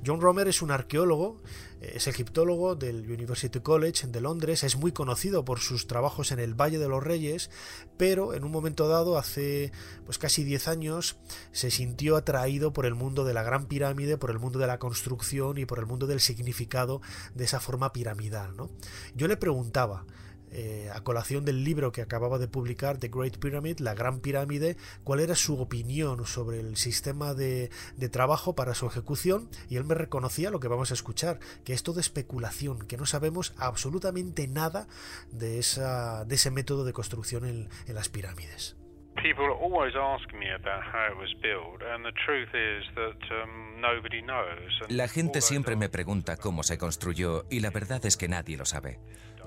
John 0.07 0.21
Romer 0.21 0.47
es 0.47 0.63
un 0.63 0.71
arqueólogo, 0.71 1.43
eh, 1.81 1.95
es 1.97 2.07
egiptólogo 2.07 2.77
del 2.77 3.11
University 3.11 3.59
College 3.59 4.07
de 4.07 4.21
Londres, 4.21 4.63
es 4.63 4.77
muy 4.77 4.93
conocido 4.93 5.45
por 5.45 5.59
sus 5.59 5.89
trabajos 5.89 6.31
en 6.31 6.39
el 6.39 6.55
Valle 6.55 6.79
de 6.79 6.87
los 6.87 7.03
Reyes, 7.03 7.51
pero 7.97 8.33
en 8.33 8.45
un 8.45 8.53
momento 8.53 8.87
dado, 8.87 9.19
hace 9.19 9.73
pues 10.05 10.17
casi 10.17 10.45
10 10.45 10.69
años, 10.69 11.17
se 11.51 11.73
sintió 11.73 12.17
atraído 12.17 12.73
por 12.73 12.87
el 12.87 12.95
mundo 12.95 13.25
de 13.25 13.35
la 13.35 13.43
Gran 13.43 13.67
Pirámide, 13.67 14.19
por 14.19 14.31
el 14.31 14.39
mundo 14.39 14.61
de 14.61 14.69
la 14.69 14.79
construcción 14.79 15.59
y 15.59 15.67
por 15.67 15.81
el 15.81 15.87
mundo 15.87 16.07
del 16.07 16.21
significado 16.21 17.01
de 17.35 17.43
esa 17.43 17.59
forma 17.59 17.93
piramidal. 17.93 18.57
¿no? 18.57 18.71
Yo 19.17 19.27
le 19.27 19.37
preguntaba, 19.37 20.07
eh, 20.55 20.89
a 20.95 21.01
colación 21.03 21.45
del 21.45 21.65
libro 21.65 21.91
que 21.91 22.01
acababa 22.01 22.39
de 22.39 22.47
publicar, 22.47 22.99
The 22.99 23.09
Great 23.09 23.39
Pyramid, 23.39 23.81
la 23.81 23.95
Gran 23.95 24.21
Pirámide, 24.21 24.77
cuál 25.03 25.19
era 25.19 25.35
su 25.35 25.61
opinión 25.61 26.25
sobre 26.27 26.61
el 26.61 26.77
sistema 26.77 27.35
de, 27.35 27.71
de, 27.97 28.09
trabajo 28.09 28.55
para 28.55 28.75
su 28.75 28.87
ejecución 28.87 29.49
y 29.69 29.77
él 29.77 29.85
me 29.85 29.95
reconocía 29.95 30.51
lo 30.51 30.61
que 30.61 30.69
vamos 30.69 30.93
a 30.93 30.95
escuchar, 30.95 31.41
que 31.65 31.73
es 31.73 31.83
todo 31.83 31.99
especulación, 31.99 32.87
que 32.87 32.97
no 32.97 33.05
sabemos 33.05 33.53
absolutamente 33.59 34.47
nada 34.47 34.87
de, 35.33 35.59
esa, 35.59 36.25
de 36.25 36.37
ese 36.37 36.53
método 36.53 36.85
de 36.85 36.93
construcción 36.93 37.45
en, 37.45 37.69
en 37.89 37.95
las 37.95 38.09
pirámides. 38.09 38.77
people 39.23 39.49
always 39.63 39.95
ask 39.97 40.33
me 40.35 40.51
about 40.51 40.83
how 40.83 41.07
it 41.11 41.17
was 41.17 41.33
built, 41.41 41.81
and 41.83 42.05
the 42.05 42.13
truth 42.27 42.53
is 42.55 42.83
that 42.95 43.21
um, 43.43 43.81
nobody 43.81 44.21
knows. 44.21 44.71
La 44.89 45.09
gente 45.09 45.41
siempre 45.41 45.77
me 45.77 45.89
pregunta 45.89 46.37
cómo 46.37 46.63
se 46.63 46.79
construyó 46.79 47.45
y 47.51 47.61
la 47.61 47.71
verdad 47.71 48.05
es 48.05 48.17
que 48.17 48.29
nadie 48.29 48.57
lo 48.57 48.65
sabe. 48.65 48.99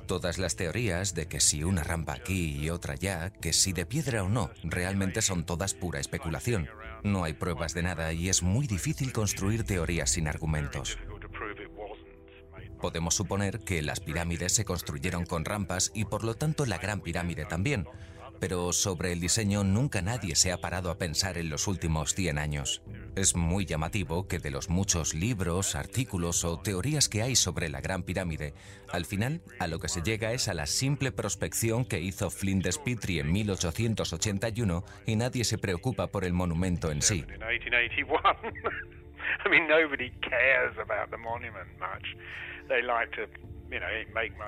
Todas 0.07 0.37
las 0.37 0.55
teorías 0.55 1.15
de 1.15 1.27
que 1.27 1.41
si 1.41 1.65
una 1.65 1.83
rampa 1.83 2.13
aquí 2.13 2.55
y 2.57 2.69
otra 2.69 2.93
allá, 2.93 3.29
que 3.29 3.51
si 3.51 3.73
de 3.73 3.85
piedra 3.85 4.23
o 4.23 4.29
no, 4.29 4.51
realmente 4.63 5.21
son 5.21 5.45
todas 5.45 5.73
pura 5.73 5.99
especulación. 5.99 6.69
No 7.03 7.25
hay 7.25 7.33
pruebas 7.33 7.73
de 7.73 7.83
nada 7.83 8.13
y 8.13 8.29
es 8.29 8.41
muy 8.41 8.67
difícil 8.67 9.11
construir 9.11 9.65
teorías 9.65 10.09
sin 10.11 10.29
argumentos. 10.29 10.97
Podemos 12.79 13.15
suponer 13.15 13.59
que 13.59 13.81
las 13.81 13.99
pirámides 13.99 14.53
se 14.53 14.63
construyeron 14.63 15.25
con 15.25 15.43
rampas 15.43 15.91
y 15.93 16.05
por 16.05 16.23
lo 16.23 16.35
tanto 16.35 16.65
la 16.65 16.77
Gran 16.77 17.01
Pirámide 17.01 17.45
también, 17.45 17.85
pero 18.39 18.72
sobre 18.74 19.12
el 19.12 19.20
diseño 19.20 19.63
nunca 19.63 20.01
nadie 20.01 20.36
se 20.36 20.51
ha 20.51 20.58
parado 20.58 20.91
a 20.91 20.98
pensar 20.98 21.38
en 21.38 21.50
los 21.50 21.67
últimos 21.67 22.13
100 22.13 22.38
años. 22.38 22.82
Es 23.15 23.36
muy 23.36 23.65
llamativo 23.65 24.27
que 24.27 24.39
de 24.39 24.51
los 24.51 24.70
muchos 24.70 25.13
libros, 25.13 25.75
artículos 25.75 26.44
o 26.44 26.60
teorías 26.60 27.10
que 27.10 27.22
hay 27.22 27.36
sobre 27.36 27.70
la 27.70 27.82
Gran 27.82 28.03
Pirámide, 28.03 28.53
al 28.91 29.06
final 29.06 29.41
a 29.60 29.67
lo 29.67 29.79
que 29.79 29.89
se 29.89 30.01
llega 30.01 30.34
es 30.34 30.48
a 30.48 30.53
la 30.53 30.65
simple 30.65 31.12
prospección 31.12 31.86
que 31.86 32.00
hizo 32.00 32.29
Flinders 32.29 32.77
Petrie 32.77 33.22
en 33.22 33.32
1881 33.32 34.84
y 35.06 35.15
nadie 35.15 35.44
se 35.44 35.58
preocupa 35.58 36.08
por 36.08 36.25
el 36.25 36.34
monumento 36.34 36.91
en 36.91 37.01
sí. 37.01 37.25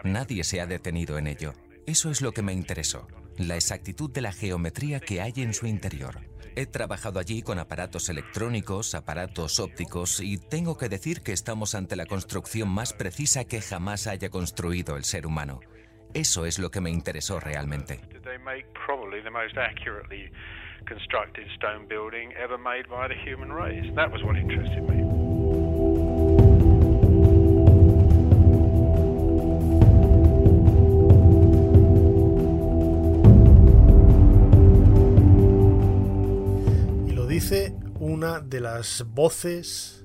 Nadie 0.03 0.43
se 0.43 0.61
ha 0.61 0.65
detenido 0.65 1.17
en 1.17 1.27
ello. 1.27 1.53
Eso 1.85 2.11
es 2.11 2.21
lo 2.21 2.31
que 2.31 2.41
me 2.41 2.53
interesó 2.53 3.07
la 3.39 3.55
exactitud 3.55 4.11
de 4.11 4.21
la 4.21 4.33
geometría 4.33 4.99
que 4.99 5.21
hay 5.21 5.33
en 5.37 5.53
su 5.53 5.65
interior. 5.65 6.19
He 6.55 6.65
trabajado 6.65 7.19
allí 7.19 7.41
con 7.41 7.57
aparatos 7.57 8.09
electrónicos, 8.09 8.93
aparatos 8.93 9.59
ópticos 9.59 10.19
y 10.19 10.37
tengo 10.37 10.77
que 10.77 10.89
decir 10.89 11.21
que 11.21 11.31
estamos 11.31 11.73
ante 11.73 11.95
la 11.95 12.05
construcción 12.05 12.67
más 12.67 12.91
precisa 12.91 13.45
que 13.45 13.61
jamás 13.61 14.07
haya 14.07 14.29
construido 14.29 14.97
el 14.97 15.05
ser 15.05 15.25
humano. 15.25 15.61
Eso 16.13 16.45
es 16.45 16.59
lo 16.59 16.69
que 16.69 16.81
me 16.81 16.89
interesó 16.89 17.39
realmente. 17.39 18.01
Stone? 23.85 23.95
That 23.95 24.11
was 24.11 24.23
what 24.23 24.35
interested 24.35 24.81
me. 24.81 25.28
Dice 37.39 37.73
una 38.01 38.41
de 38.41 38.59
las 38.59 39.05
voces 39.13 40.03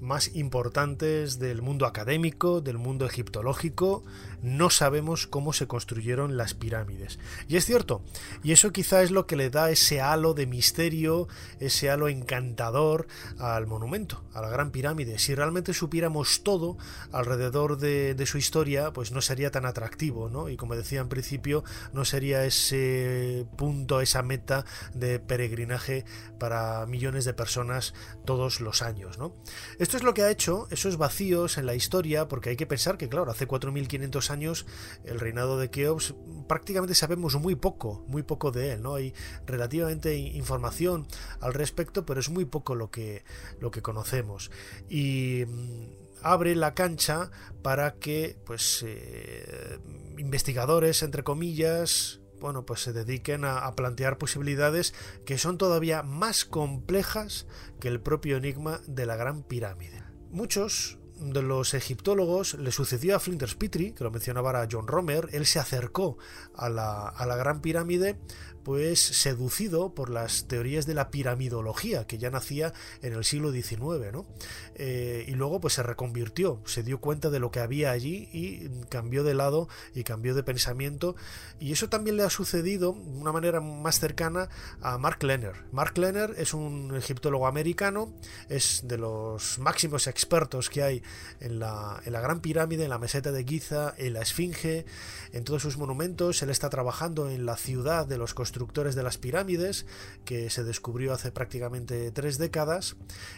más 0.00 0.34
importantes 0.34 1.38
del 1.38 1.62
mundo 1.62 1.86
académico, 1.86 2.60
del 2.60 2.76
mundo 2.76 3.06
egiptológico, 3.06 4.02
no 4.42 4.68
sabemos 4.68 5.28
cómo 5.28 5.52
se 5.52 5.68
construyeron 5.68 6.36
las 6.36 6.54
pirámides. 6.54 7.20
Y 7.46 7.56
es 7.56 7.66
cierto, 7.66 8.02
y 8.42 8.52
eso 8.52 8.72
quizá 8.72 9.02
es 9.02 9.10
lo 9.10 9.26
que 9.26 9.36
le 9.36 9.50
da 9.50 9.70
ese 9.70 10.00
halo 10.00 10.34
de 10.34 10.46
misterio, 10.46 11.28
ese 11.60 11.90
halo 11.90 12.08
encantador 12.08 13.06
al 13.38 13.66
monumento, 13.66 14.24
a 14.34 14.40
la 14.40 14.48
gran 14.48 14.70
pirámide. 14.70 15.18
Si 15.18 15.34
realmente 15.34 15.72
supiéramos 15.74 16.42
todo 16.42 16.76
alrededor 17.12 17.78
de, 17.78 18.22
su 18.26 18.38
historia, 18.38 18.92
pues 18.92 19.10
no 19.10 19.20
sería 19.20 19.50
tan 19.50 19.66
atractivo, 19.66 20.30
¿no? 20.30 20.48
Y 20.48 20.56
como 20.56 20.76
decía 20.76 21.00
en 21.00 21.08
principio, 21.08 21.64
no 21.92 22.04
sería 22.04 22.44
ese 22.44 23.46
punto, 23.56 24.00
esa 24.00 24.22
meta 24.22 24.64
de 24.94 25.18
peregrinaje 25.18 26.04
para 26.38 26.86
millones 26.86 27.24
de 27.24 27.34
personas 27.34 27.94
todos 28.24 28.60
los 28.60 28.82
años, 28.82 29.18
¿no? 29.18 29.34
Esto 29.78 29.96
es 29.96 30.02
lo 30.04 30.14
que 30.14 30.22
ha 30.22 30.30
hecho 30.30 30.68
esos 30.70 30.98
vacíos 30.98 31.58
en 31.58 31.66
la 31.66 31.74
historia, 31.74 32.28
porque 32.28 32.50
hay 32.50 32.56
que 32.56 32.66
pensar 32.66 32.96
que, 32.96 33.08
claro, 33.08 33.30
hace 33.30 33.48
4.500 33.48 34.30
años 34.30 34.66
el 35.04 35.18
reinado 35.18 35.58
de 35.58 35.70
Keops 35.70 36.14
prácticamente 36.48 36.94
sabemos 36.94 37.34
muy 37.36 37.56
poco, 37.56 38.04
muy 38.08 38.22
poco 38.22 38.31
de 38.52 38.72
él, 38.72 38.82
¿no? 38.82 38.94
Hay 38.94 39.14
relativamente 39.46 40.16
información 40.16 41.06
al 41.40 41.54
respecto, 41.54 42.06
pero 42.06 42.20
es 42.20 42.30
muy 42.30 42.44
poco 42.44 42.74
lo 42.74 42.90
que, 42.90 43.24
lo 43.60 43.70
que 43.70 43.82
conocemos. 43.82 44.50
Y 44.88 45.44
mm, 45.46 46.02
abre 46.22 46.54
la 46.56 46.74
cancha 46.74 47.30
para 47.62 47.94
que, 47.94 48.36
pues, 48.44 48.84
eh, 48.86 49.78
investigadores, 50.18 51.02
entre 51.02 51.22
comillas, 51.22 52.20
bueno, 52.40 52.66
pues 52.66 52.80
se 52.80 52.92
dediquen 52.92 53.44
a, 53.44 53.72
plantear 53.76 54.18
posibilidades 54.18 54.94
que 55.24 55.38
son 55.38 55.58
todavía 55.58 56.02
más 56.02 56.44
complejas 56.44 57.46
que 57.80 57.88
el 57.88 58.00
propio 58.00 58.36
enigma 58.36 58.80
de 58.86 59.06
la 59.06 59.16
Gran 59.16 59.44
Pirámide. 59.44 60.02
Muchos 60.30 60.98
de 61.22 61.42
los 61.42 61.74
egiptólogos 61.74 62.54
le 62.54 62.72
sucedió 62.72 63.16
a 63.16 63.20
Flinders 63.20 63.54
Petrie, 63.54 63.94
que 63.94 64.04
lo 64.04 64.10
mencionaba 64.10 64.50
ahora 64.50 64.68
John 64.70 64.86
Romer, 64.86 65.28
él 65.32 65.46
se 65.46 65.58
acercó 65.58 66.18
a 66.54 66.68
la, 66.68 67.08
a 67.08 67.26
la 67.26 67.36
Gran 67.36 67.60
Pirámide 67.60 68.18
pues 68.62 69.00
seducido 69.00 69.94
por 69.94 70.10
las 70.10 70.46
teorías 70.46 70.86
de 70.86 70.94
la 70.94 71.10
piramidología 71.10 72.06
que 72.06 72.18
ya 72.18 72.30
nacía 72.30 72.72
en 73.02 73.12
el 73.12 73.24
siglo 73.24 73.52
XIX, 73.52 74.12
¿no? 74.12 74.26
Eh, 74.74 75.24
y 75.28 75.32
luego 75.32 75.60
pues 75.60 75.74
se 75.74 75.82
reconvirtió, 75.82 76.60
se 76.64 76.82
dio 76.82 77.00
cuenta 77.00 77.30
de 77.30 77.40
lo 77.40 77.50
que 77.50 77.60
había 77.60 77.90
allí 77.90 78.28
y 78.32 78.68
cambió 78.88 79.24
de 79.24 79.34
lado 79.34 79.68
y 79.94 80.04
cambió 80.04 80.34
de 80.34 80.42
pensamiento 80.42 81.16
y 81.60 81.72
eso 81.72 81.88
también 81.88 82.16
le 82.16 82.22
ha 82.22 82.30
sucedido 82.30 82.92
de 82.92 83.18
una 83.18 83.32
manera 83.32 83.60
más 83.60 84.00
cercana 84.00 84.48
a 84.80 84.98
Mark 84.98 85.22
Lenner. 85.22 85.64
Mark 85.72 85.96
Lenner 85.98 86.34
es 86.36 86.54
un 86.54 86.94
egiptólogo 86.96 87.46
americano, 87.46 88.12
es 88.48 88.82
de 88.84 88.98
los 88.98 89.58
máximos 89.58 90.06
expertos 90.06 90.70
que 90.70 90.82
hay 90.82 91.02
en 91.40 91.58
la, 91.58 92.00
en 92.04 92.12
la 92.12 92.20
Gran 92.20 92.40
Pirámide, 92.40 92.84
en 92.84 92.90
la 92.90 92.98
meseta 92.98 93.32
de 93.32 93.44
Giza, 93.44 93.94
en 93.96 94.14
la 94.14 94.22
Esfinge, 94.22 94.84
en 95.32 95.44
todos 95.44 95.62
sus 95.62 95.78
monumentos, 95.78 96.42
él 96.42 96.50
está 96.50 96.68
trabajando 96.70 97.30
en 97.30 97.46
la 97.46 97.56
ciudad 97.56 98.06
de 98.06 98.18
los 98.18 98.34
constructores 98.52 98.94
de 98.94 99.02
las 99.02 99.16
pirámides, 99.16 99.86
que 100.26 100.50
se 100.50 100.62
descubrió 100.62 101.14
hace 101.14 101.32
prácticamente 101.32 102.10
tres 102.10 102.36
décadas, 102.36 102.96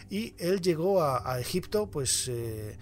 y 0.09 0.33
él 0.39 0.59
llegó 0.59 1.01
a, 1.01 1.39
Egipto, 1.39 1.89
pues 1.89 2.27
eh, 2.27 2.77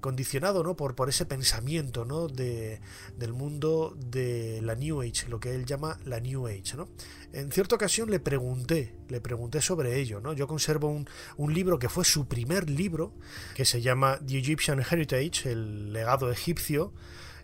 condicionado 0.00 0.62
¿no? 0.62 0.76
por, 0.76 0.94
por 0.94 1.08
ese 1.08 1.26
pensamiento 1.26 2.04
¿no? 2.04 2.28
de, 2.28 2.80
del 3.16 3.32
mundo 3.32 3.96
de 3.98 4.60
la 4.62 4.76
New 4.76 5.02
Age, 5.02 5.28
lo 5.28 5.40
que 5.40 5.52
él 5.52 5.66
llama 5.66 5.98
la 6.04 6.20
New 6.20 6.46
Age. 6.46 6.76
¿no? 6.76 6.88
En 7.32 7.50
cierta 7.50 7.74
ocasión 7.74 8.08
le 8.08 8.20
pregunté, 8.20 8.94
le 9.08 9.20
pregunté 9.20 9.60
sobre 9.60 9.98
ello. 9.98 10.20
¿no? 10.20 10.32
Yo 10.32 10.46
conservo 10.46 10.88
un, 10.88 11.08
un 11.36 11.52
libro 11.52 11.80
que 11.80 11.88
fue 11.88 12.04
su 12.04 12.28
primer 12.28 12.70
libro, 12.70 13.14
que 13.56 13.64
se 13.64 13.80
llama 13.82 14.20
The 14.24 14.38
Egyptian 14.38 14.80
Heritage, 14.80 15.50
el 15.50 15.92
legado 15.92 16.30
egipcio, 16.30 16.92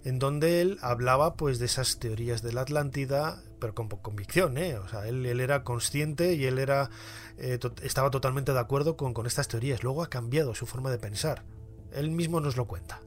en 0.04 0.18
donde 0.18 0.60
él 0.60 0.78
hablaba 0.82 1.34
pues 1.34 1.58
de 1.58 1.66
esas 1.66 1.98
teorías 1.98 2.42
de 2.42 2.52
la 2.52 2.62
Atlántida, 2.62 3.42
pero 3.60 3.74
con 3.74 3.88
convicción, 3.88 4.58
¿eh? 4.58 4.76
O 4.78 4.88
sea, 4.88 5.06
él, 5.06 5.24
él 5.26 5.40
era 5.40 5.62
consciente 5.62 6.34
y 6.34 6.46
él 6.46 6.58
era 6.58 6.90
eh, 7.38 7.58
to 7.58 7.72
estaba 7.82 8.10
totalmente 8.10 8.52
de 8.52 8.58
acuerdo 8.58 8.96
con, 8.96 9.14
con 9.14 9.26
estas 9.26 9.48
teorías. 9.48 9.82
Luego 9.82 10.02
ha 10.02 10.10
cambiado 10.10 10.54
su 10.54 10.66
forma 10.66 10.90
de 10.90 10.98
pensar. 10.98 11.44
Él 11.92 12.10
mismo 12.10 12.40
nos 12.40 12.56
lo 12.56 12.66
cuenta. 12.66 13.00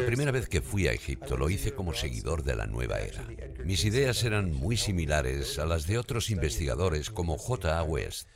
La 0.00 0.06
primera 0.06 0.32
vez 0.32 0.48
que 0.48 0.60
fui 0.60 0.88
a 0.88 0.92
Egipto 0.92 1.36
lo 1.36 1.48
hice 1.48 1.72
como 1.72 1.94
seguidor 1.94 2.42
de 2.42 2.56
la 2.56 2.66
nueva 2.66 2.98
era. 2.98 3.24
Mis 3.64 3.84
ideas 3.84 4.24
eran 4.24 4.52
muy 4.52 4.76
similares 4.76 5.58
a 5.58 5.66
las 5.66 5.86
de 5.86 5.98
otros 5.98 6.30
investigadores 6.30 7.10
como 7.10 7.38
J. 7.38 7.78
A. 7.78 7.82
West. 7.84 8.28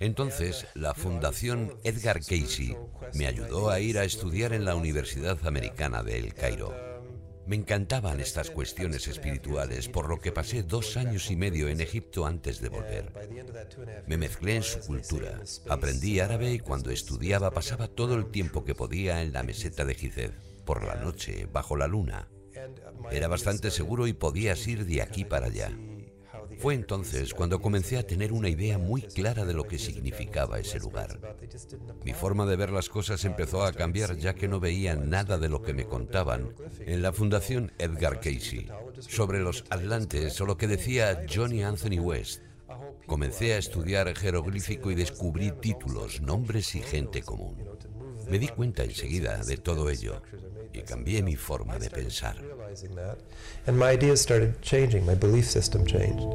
Entonces, 0.00 0.66
la 0.74 0.94
Fundación 0.94 1.74
Edgar 1.84 2.20
Casey 2.20 2.76
me 3.14 3.26
ayudó 3.26 3.70
a 3.70 3.80
ir 3.80 3.98
a 3.98 4.04
estudiar 4.04 4.52
en 4.52 4.64
la 4.64 4.76
Universidad 4.76 5.38
Americana 5.46 6.02
de 6.02 6.18
El 6.18 6.34
Cairo. 6.34 6.97
Me 7.48 7.56
encantaban 7.56 8.20
estas 8.20 8.50
cuestiones 8.50 9.08
espirituales, 9.08 9.88
por 9.88 10.06
lo 10.10 10.20
que 10.20 10.32
pasé 10.32 10.62
dos 10.62 10.98
años 10.98 11.30
y 11.30 11.36
medio 11.36 11.68
en 11.68 11.80
Egipto 11.80 12.26
antes 12.26 12.60
de 12.60 12.68
volver. 12.68 13.10
Me 14.06 14.18
mezclé 14.18 14.56
en 14.56 14.62
su 14.62 14.80
cultura, 14.80 15.40
aprendí 15.66 16.20
árabe 16.20 16.52
y 16.52 16.58
cuando 16.58 16.90
estudiaba 16.90 17.50
pasaba 17.50 17.88
todo 17.88 18.16
el 18.16 18.30
tiempo 18.30 18.64
que 18.64 18.74
podía 18.74 19.22
en 19.22 19.32
la 19.32 19.42
meseta 19.42 19.86
de 19.86 19.94
Gizeh, 19.94 20.30
por 20.66 20.84
la 20.84 20.96
noche, 20.96 21.48
bajo 21.50 21.74
la 21.74 21.86
luna. 21.86 22.28
Era 23.10 23.28
bastante 23.28 23.70
seguro 23.70 24.06
y 24.06 24.12
podías 24.12 24.66
ir 24.66 24.84
de 24.84 25.00
aquí 25.00 25.24
para 25.24 25.46
allá. 25.46 25.72
Fue 26.58 26.74
entonces 26.74 27.34
cuando 27.34 27.60
comencé 27.60 27.98
a 27.98 28.06
tener 28.06 28.32
una 28.32 28.48
idea 28.48 28.78
muy 28.78 29.02
clara 29.02 29.44
de 29.44 29.54
lo 29.54 29.64
que 29.64 29.78
significaba 29.78 30.58
ese 30.58 30.80
lugar. 30.80 31.36
Mi 32.04 32.12
forma 32.12 32.46
de 32.46 32.56
ver 32.56 32.70
las 32.70 32.88
cosas 32.88 33.24
empezó 33.24 33.62
a 33.62 33.72
cambiar 33.72 34.16
ya 34.16 34.34
que 34.34 34.48
no 34.48 34.58
veía 34.58 34.96
nada 34.96 35.38
de 35.38 35.48
lo 35.48 35.62
que 35.62 35.72
me 35.72 35.86
contaban 35.86 36.54
en 36.80 37.00
la 37.00 37.12
Fundación 37.12 37.72
Edgar 37.78 38.20
Casey 38.20 38.68
sobre 38.98 39.38
los 39.38 39.64
Atlantes 39.70 40.40
o 40.40 40.46
lo 40.46 40.56
que 40.56 40.66
decía 40.66 41.24
Johnny 41.32 41.62
Anthony 41.62 42.00
West. 42.00 42.42
Comencé 43.06 43.54
a 43.54 43.58
estudiar 43.58 44.12
jeroglífico 44.16 44.90
y 44.90 44.96
descubrí 44.96 45.52
títulos, 45.52 46.20
nombres 46.20 46.74
y 46.74 46.80
gente 46.80 47.22
común. 47.22 47.56
Me 48.28 48.38
di 48.38 48.48
cuenta 48.48 48.82
enseguida 48.82 49.42
de 49.44 49.56
todo 49.56 49.88
ello 49.88 50.22
y 50.72 50.82
cambié 50.82 51.22
mi 51.22 51.36
forma 51.36 51.78
de 51.78 51.88
pensar. 51.88 52.36
And 53.66 53.78
my 53.78 53.90
ideas 53.90 54.20
started 54.20 54.60
changing, 54.62 55.04
my 55.06 55.14
belief 55.14 55.46
system 55.46 55.84
changed. 55.84 56.26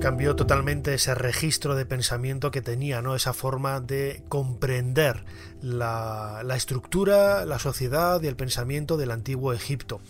cambió 0.00 0.34
totalmente 0.34 0.94
ese 0.94 1.14
registro 1.14 1.76
de 1.76 1.86
pensamiento 1.86 2.50
que 2.50 2.62
tenía, 2.62 3.00
¿no? 3.00 3.14
Esa 3.14 3.32
forma 3.32 3.80
de 3.80 4.24
comprender 4.28 5.24
la, 5.62 6.42
la 6.42 6.56
estructura, 6.56 7.44
la 7.44 7.58
sociedad 7.58 8.20
y 8.20 8.26
el 8.26 8.34
pensamiento 8.34 8.96
del 8.96 9.12
antiguo 9.12 9.52
Egipto 9.52 10.00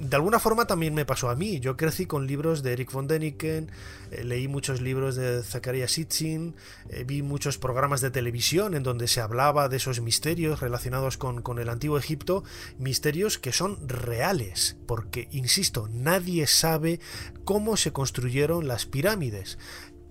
de 0.00 0.16
alguna 0.16 0.38
forma 0.38 0.66
también 0.66 0.94
me 0.94 1.04
pasó 1.04 1.28
a 1.28 1.36
mí. 1.36 1.60
Yo 1.60 1.76
crecí 1.76 2.06
con 2.06 2.26
libros 2.26 2.62
de 2.62 2.72
Eric 2.72 2.90
von 2.90 3.06
Däniken, 3.06 3.70
eh, 4.10 4.24
leí 4.24 4.48
muchos 4.48 4.80
libros 4.80 5.14
de 5.14 5.42
Zakaria 5.42 5.88
Sitchin, 5.88 6.54
eh, 6.88 7.04
vi 7.06 7.22
muchos 7.22 7.58
programas 7.58 8.00
de 8.00 8.10
televisión 8.10 8.74
en 8.74 8.82
donde 8.82 9.08
se 9.08 9.20
hablaba 9.20 9.68
de 9.68 9.76
esos 9.76 10.00
misterios 10.00 10.60
relacionados 10.60 11.18
con, 11.18 11.42
con 11.42 11.58
el 11.58 11.68
antiguo 11.68 11.98
Egipto, 11.98 12.44
misterios 12.78 13.38
que 13.38 13.52
son 13.52 13.88
reales, 13.88 14.76
porque, 14.86 15.28
insisto, 15.32 15.88
nadie 15.92 16.46
sabe 16.46 16.98
cómo 17.44 17.76
se 17.76 17.92
construyeron 17.92 18.66
las 18.66 18.86
pirámides. 18.86 19.58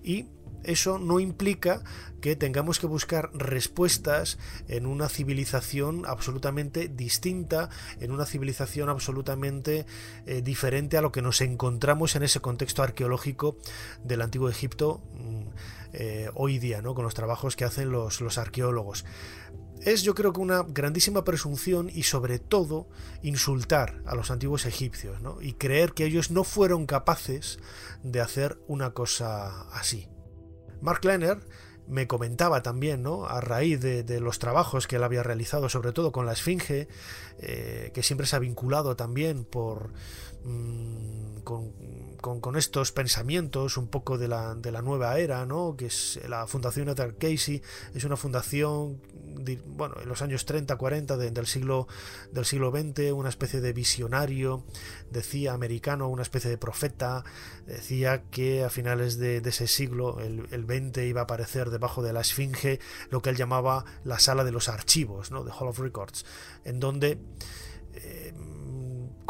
Y 0.02 0.26
eso 0.64 0.98
no 0.98 1.20
implica 1.20 1.82
que 2.20 2.36
tengamos 2.36 2.78
que 2.78 2.86
buscar 2.86 3.30
respuestas 3.32 4.38
en 4.68 4.86
una 4.86 5.08
civilización 5.08 6.04
absolutamente 6.06 6.88
distinta, 6.88 7.70
en 7.98 8.12
una 8.12 8.26
civilización 8.26 8.88
absolutamente 8.88 9.86
eh, 10.26 10.42
diferente 10.42 10.98
a 10.98 11.02
lo 11.02 11.12
que 11.12 11.22
nos 11.22 11.40
encontramos 11.40 12.16
en 12.16 12.22
ese 12.22 12.40
contexto 12.40 12.82
arqueológico 12.82 13.56
del 14.04 14.22
antiguo 14.22 14.48
Egipto 14.48 15.02
eh, 15.92 16.30
hoy 16.34 16.58
día, 16.58 16.82
¿no? 16.82 16.94
con 16.94 17.04
los 17.04 17.14
trabajos 17.14 17.56
que 17.56 17.64
hacen 17.64 17.90
los, 17.90 18.20
los 18.20 18.38
arqueólogos. 18.38 19.04
es 19.82 20.02
yo 20.02 20.14
creo 20.14 20.32
que 20.32 20.40
una 20.40 20.62
grandísima 20.62 21.24
presunción 21.24 21.90
y 21.92 22.04
sobre 22.04 22.38
todo 22.38 22.88
insultar 23.22 24.02
a 24.06 24.14
los 24.14 24.30
antiguos 24.30 24.66
egipcios 24.66 25.20
¿no? 25.22 25.40
y 25.40 25.54
creer 25.54 25.92
que 25.92 26.04
ellos 26.04 26.30
no 26.30 26.44
fueron 26.44 26.86
capaces 26.86 27.58
de 28.02 28.20
hacer 28.20 28.58
una 28.68 28.90
cosa 28.90 29.62
así. 29.72 30.08
Mark 30.80 31.04
Lenner 31.04 31.38
me 31.86 32.06
comentaba 32.06 32.62
también, 32.62 33.02
¿no? 33.02 33.26
a 33.26 33.40
raíz 33.40 33.80
de, 33.80 34.20
los 34.20 34.38
trabajos 34.38 34.86
que 34.86 34.96
él 34.96 35.02
había 35.02 35.22
realizado, 35.22 35.68
sobre 35.68 35.92
todo 35.92 36.12
con 36.12 36.24
la 36.24 36.32
Esfinge, 36.32 36.88
eh, 37.38 37.90
que 37.92 38.02
siempre 38.02 38.26
se 38.26 38.36
ha 38.36 38.38
vinculado 38.38 38.96
también 38.96 39.44
por, 39.44 39.90
mm, 40.44 41.40
con, 41.42 41.72
con, 42.20 42.56
estos 42.56 42.92
pensamientos 42.92 43.76
un 43.76 43.88
poco 43.88 44.18
de 44.18 44.28
la, 44.28 44.54
de 44.54 44.70
la 44.72 44.82
nueva 44.82 45.18
era, 45.18 45.46
¿no? 45.46 45.76
que 45.76 45.86
es 45.86 46.20
la 46.28 46.46
Fundación 46.46 46.88
Arthur 46.88 47.16
Casey, 47.16 47.62
es 47.94 48.04
una 48.04 48.16
fundación 48.16 49.00
bueno, 49.66 49.96
en 50.02 50.08
los 50.08 50.22
años 50.22 50.44
30, 50.44 50.76
40 50.76 51.16
del, 51.16 51.46
siglo, 51.46 51.88
del 52.32 52.44
siglo 52.44 52.70
XX, 52.70 53.12
una 53.12 53.28
especie 53.28 53.60
de 53.60 53.72
visionario, 53.72 54.64
decía 55.10 55.52
americano, 55.52 56.08
una 56.08 56.22
especie 56.22 56.50
de 56.50 56.58
profeta, 56.58 57.24
decía 57.66 58.22
que 58.30 58.64
a 58.64 58.70
finales 58.70 59.18
de, 59.18 59.38
ese 59.38 59.66
siglo, 59.66 60.20
el, 60.20 60.46
el, 60.50 60.64
20, 60.64 61.06
iba 61.06 61.22
a 61.22 61.24
aparecer 61.24 61.70
debajo 61.70 62.02
de 62.02 62.12
la 62.12 62.20
Esfinge 62.20 62.80
lo 63.10 63.22
que 63.22 63.30
él 63.30 63.36
llamaba 63.36 63.84
la 64.04 64.18
sala 64.18 64.44
de 64.44 64.52
los 64.52 64.68
archivos, 64.68 65.30
¿no? 65.30 65.44
The 65.44 65.50
Hall 65.50 65.68
of 65.68 65.78
Records, 65.78 66.24
en 66.64 66.80
donde... 66.80 67.18
Eh, 67.94 68.32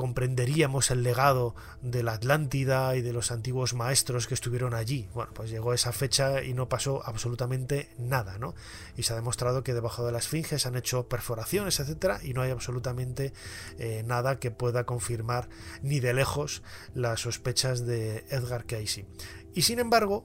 comprenderíamos 0.00 0.90
el 0.90 1.02
legado 1.02 1.54
de 1.82 2.02
la 2.02 2.14
Atlántida 2.14 2.96
y 2.96 3.02
de 3.02 3.12
los 3.12 3.30
antiguos 3.30 3.74
maestros 3.74 4.26
que 4.26 4.32
estuvieron 4.32 4.72
allí. 4.72 5.10
Bueno, 5.12 5.30
pues 5.34 5.50
llegó 5.50 5.74
esa 5.74 5.92
fecha 5.92 6.42
y 6.42 6.54
no 6.54 6.70
pasó 6.70 7.06
absolutamente 7.06 7.90
nada, 7.98 8.38
¿no? 8.38 8.54
Y 8.96 9.02
se 9.02 9.12
ha 9.12 9.16
demostrado 9.16 9.62
que 9.62 9.74
debajo 9.74 10.06
de 10.06 10.12
la 10.12 10.16
Esfinge 10.16 10.56
han 10.64 10.74
hecho 10.74 11.06
perforaciones, 11.06 11.80
etcétera, 11.80 12.18
y 12.22 12.32
no 12.32 12.40
hay 12.40 12.50
absolutamente 12.50 13.34
eh, 13.78 14.02
nada 14.06 14.38
que 14.38 14.50
pueda 14.50 14.84
confirmar 14.86 15.50
ni 15.82 16.00
de 16.00 16.14
lejos 16.14 16.62
las 16.94 17.20
sospechas 17.20 17.84
de 17.84 18.24
Edgar 18.30 18.64
Casey. 18.64 19.04
Y 19.52 19.62
sin 19.62 19.80
embargo, 19.80 20.24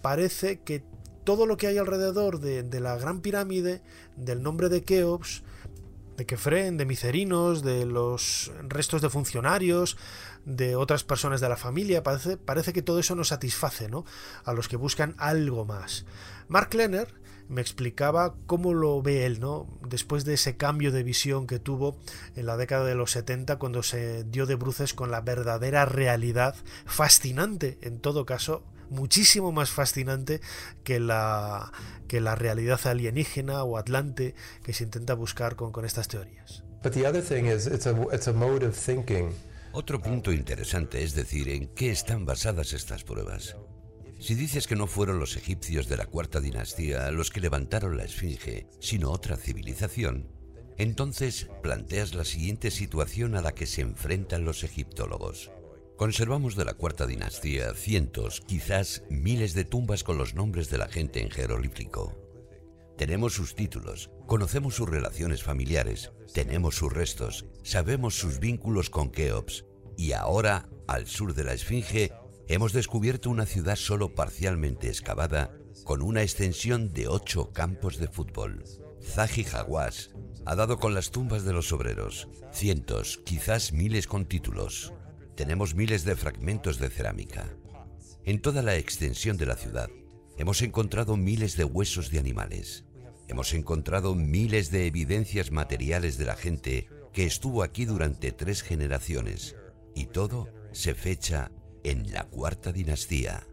parece 0.00 0.60
que 0.60 0.84
todo 1.24 1.44
lo 1.44 1.58
que 1.58 1.66
hay 1.66 1.76
alrededor 1.76 2.40
de, 2.40 2.62
de 2.62 2.80
la 2.80 2.96
Gran 2.96 3.20
Pirámide, 3.20 3.82
del 4.16 4.42
nombre 4.42 4.70
de 4.70 4.82
Keops, 4.84 5.42
de 6.16 6.26
Kefren, 6.26 6.76
de 6.76 6.84
Micerinos, 6.84 7.62
de 7.62 7.86
los 7.86 8.52
restos 8.68 9.02
de 9.02 9.10
funcionarios, 9.10 9.96
de 10.44 10.76
otras 10.76 11.04
personas 11.04 11.40
de 11.40 11.48
la 11.48 11.56
familia. 11.56 12.02
Parece, 12.02 12.36
parece 12.36 12.72
que 12.72 12.82
todo 12.82 12.98
eso 12.98 13.14
nos 13.14 13.28
satisface, 13.28 13.88
¿no? 13.88 14.04
A 14.44 14.52
los 14.52 14.68
que 14.68 14.76
buscan 14.76 15.14
algo 15.18 15.64
más. 15.64 16.04
Mark 16.48 16.74
Lenner 16.74 17.08
me 17.48 17.60
explicaba 17.60 18.34
cómo 18.46 18.72
lo 18.72 19.02
ve 19.02 19.26
él, 19.26 19.40
¿no? 19.40 19.66
Después 19.86 20.24
de 20.24 20.34
ese 20.34 20.56
cambio 20.56 20.92
de 20.92 21.02
visión 21.02 21.46
que 21.46 21.58
tuvo 21.58 21.98
en 22.34 22.46
la 22.46 22.56
década 22.56 22.84
de 22.84 22.94
los 22.94 23.10
70 23.12 23.56
cuando 23.58 23.82
se 23.82 24.24
dio 24.24 24.46
de 24.46 24.54
bruces 24.54 24.94
con 24.94 25.10
la 25.10 25.20
verdadera 25.20 25.84
realidad, 25.84 26.54
fascinante 26.86 27.78
en 27.82 28.00
todo 28.00 28.24
caso, 28.24 28.64
muchísimo 28.92 29.50
más 29.52 29.70
fascinante 29.70 30.40
que 30.84 31.00
la, 31.00 31.72
que 32.06 32.20
la 32.20 32.34
realidad 32.34 32.80
alienígena 32.86 33.64
o 33.64 33.76
atlante 33.76 34.34
que 34.62 34.72
se 34.72 34.84
intenta 34.84 35.14
buscar 35.14 35.56
con, 35.56 35.72
con 35.72 35.84
estas 35.84 36.08
teorías. 36.08 36.62
Otro 39.72 40.00
punto 40.00 40.32
interesante 40.32 41.02
es 41.02 41.14
decir 41.14 41.48
en 41.48 41.68
qué 41.68 41.90
están 41.90 42.26
basadas 42.26 42.72
estas 42.72 43.04
pruebas. 43.04 43.56
Si 44.20 44.34
dices 44.34 44.66
que 44.66 44.76
no 44.76 44.86
fueron 44.86 45.18
los 45.18 45.36
egipcios 45.36 45.88
de 45.88 45.96
la 45.96 46.06
cuarta 46.06 46.40
dinastía 46.40 47.10
los 47.10 47.30
que 47.30 47.40
levantaron 47.40 47.96
la 47.96 48.04
esfinge, 48.04 48.68
sino 48.78 49.10
otra 49.10 49.36
civilización, 49.36 50.28
entonces 50.76 51.48
planteas 51.62 52.14
la 52.14 52.24
siguiente 52.24 52.70
situación 52.70 53.34
a 53.34 53.42
la 53.42 53.52
que 53.52 53.66
se 53.66 53.80
enfrentan 53.80 54.44
los 54.44 54.62
egiptólogos. 54.62 55.50
Conservamos 56.02 56.56
de 56.56 56.64
la 56.64 56.74
cuarta 56.74 57.06
dinastía 57.06 57.74
cientos, 57.74 58.42
quizás 58.44 59.04
miles 59.08 59.54
de 59.54 59.64
tumbas 59.64 60.02
con 60.02 60.18
los 60.18 60.34
nombres 60.34 60.68
de 60.68 60.76
la 60.76 60.88
gente 60.88 61.22
en 61.22 61.30
jeroglífico. 61.30 62.18
Tenemos 62.98 63.34
sus 63.34 63.54
títulos, 63.54 64.10
conocemos 64.26 64.74
sus 64.74 64.88
relaciones 64.88 65.44
familiares, 65.44 66.10
tenemos 66.34 66.74
sus 66.74 66.92
restos, 66.92 67.46
sabemos 67.62 68.16
sus 68.16 68.40
vínculos 68.40 68.90
con 68.90 69.12
Keops, 69.12 69.64
y 69.96 70.10
ahora, 70.10 70.68
al 70.88 71.06
sur 71.06 71.34
de 71.34 71.44
la 71.44 71.52
Esfinge, 71.52 72.10
hemos 72.48 72.72
descubierto 72.72 73.30
una 73.30 73.46
ciudad 73.46 73.76
solo 73.76 74.12
parcialmente 74.12 74.88
excavada 74.88 75.56
con 75.84 76.02
una 76.02 76.22
extensión 76.22 76.92
de 76.92 77.06
ocho 77.06 77.52
campos 77.52 77.98
de 77.98 78.08
fútbol. 78.08 78.64
Zahi 79.00 79.46
Hawass 79.52 80.10
ha 80.46 80.56
dado 80.56 80.78
con 80.78 80.94
las 80.94 81.12
tumbas 81.12 81.44
de 81.44 81.52
los 81.52 81.70
obreros, 81.70 82.26
cientos, 82.50 83.20
quizás 83.24 83.72
miles 83.72 84.08
con 84.08 84.26
títulos 84.26 84.92
tenemos 85.34 85.74
miles 85.74 86.04
de 86.04 86.16
fragmentos 86.16 86.78
de 86.78 86.90
cerámica. 86.90 87.48
En 88.24 88.40
toda 88.40 88.62
la 88.62 88.76
extensión 88.76 89.36
de 89.36 89.46
la 89.46 89.56
ciudad 89.56 89.90
hemos 90.38 90.62
encontrado 90.62 91.16
miles 91.16 91.56
de 91.56 91.64
huesos 91.64 92.10
de 92.10 92.18
animales. 92.18 92.84
Hemos 93.28 93.52
encontrado 93.54 94.14
miles 94.14 94.70
de 94.70 94.86
evidencias 94.86 95.50
materiales 95.50 96.18
de 96.18 96.26
la 96.26 96.36
gente 96.36 96.88
que 97.12 97.24
estuvo 97.24 97.62
aquí 97.62 97.84
durante 97.84 98.32
tres 98.32 98.62
generaciones. 98.62 99.56
Y 99.94 100.06
todo 100.06 100.48
se 100.72 100.94
fecha 100.94 101.50
en 101.84 102.12
la 102.12 102.24
cuarta 102.24 102.72
dinastía. 102.72 103.46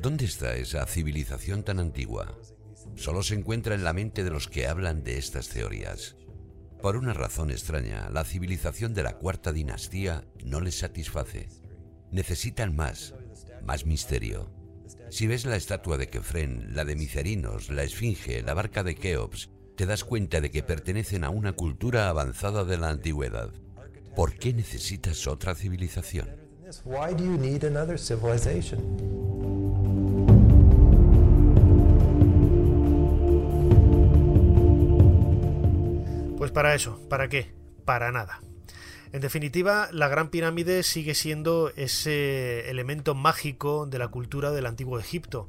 ¿Dónde 0.00 0.24
está 0.24 0.54
esa 0.56 0.86
civilización 0.86 1.62
tan 1.62 1.78
antigua? 1.78 2.38
Solo 2.96 3.22
se 3.22 3.34
encuentra 3.34 3.74
en 3.74 3.84
la 3.84 3.92
mente 3.92 4.24
de 4.24 4.30
los 4.30 4.48
que 4.48 4.66
hablan 4.66 5.04
de 5.04 5.18
estas 5.18 5.48
teorías. 5.48 6.16
Por 6.82 6.96
una 6.96 7.12
razón 7.12 7.50
extraña, 7.50 8.08
la 8.10 8.24
civilización 8.24 8.94
de 8.94 9.02
la 9.02 9.18
cuarta 9.18 9.52
dinastía 9.52 10.24
no 10.44 10.60
les 10.60 10.78
satisface. 10.78 11.48
Necesitan 12.10 12.74
más, 12.74 13.14
más 13.64 13.84
misterio. 13.84 14.50
Si 15.10 15.26
ves 15.26 15.44
la 15.44 15.56
estatua 15.56 15.98
de 15.98 16.08
Kefren, 16.08 16.74
la 16.74 16.84
de 16.84 16.96
Micerinos, 16.96 17.68
la 17.68 17.82
Esfinge, 17.82 18.42
la 18.42 18.54
barca 18.54 18.82
de 18.82 18.94
Keops, 18.94 19.50
te 19.76 19.84
das 19.86 20.04
cuenta 20.04 20.40
de 20.40 20.50
que 20.50 20.62
pertenecen 20.62 21.24
a 21.24 21.30
una 21.30 21.52
cultura 21.52 22.08
avanzada 22.08 22.64
de 22.64 22.78
la 22.78 22.88
antigüedad. 22.88 23.50
¿Por 24.16 24.34
qué 24.34 24.52
necesitas 24.52 25.26
otra 25.26 25.54
civilización? 25.54 26.28
Pues 36.50 36.64
para 36.64 36.74
eso, 36.74 36.98
¿para 37.08 37.28
qué? 37.28 37.54
Para 37.84 38.10
nada. 38.10 38.40
En 39.12 39.20
definitiva, 39.20 39.88
la 39.92 40.08
Gran 40.08 40.30
Pirámide 40.30 40.82
sigue 40.82 41.14
siendo 41.14 41.70
ese 41.76 42.68
elemento 42.68 43.14
mágico 43.14 43.86
de 43.86 44.00
la 44.00 44.08
cultura 44.08 44.50
del 44.50 44.66
antiguo 44.66 44.98
Egipto. 44.98 45.48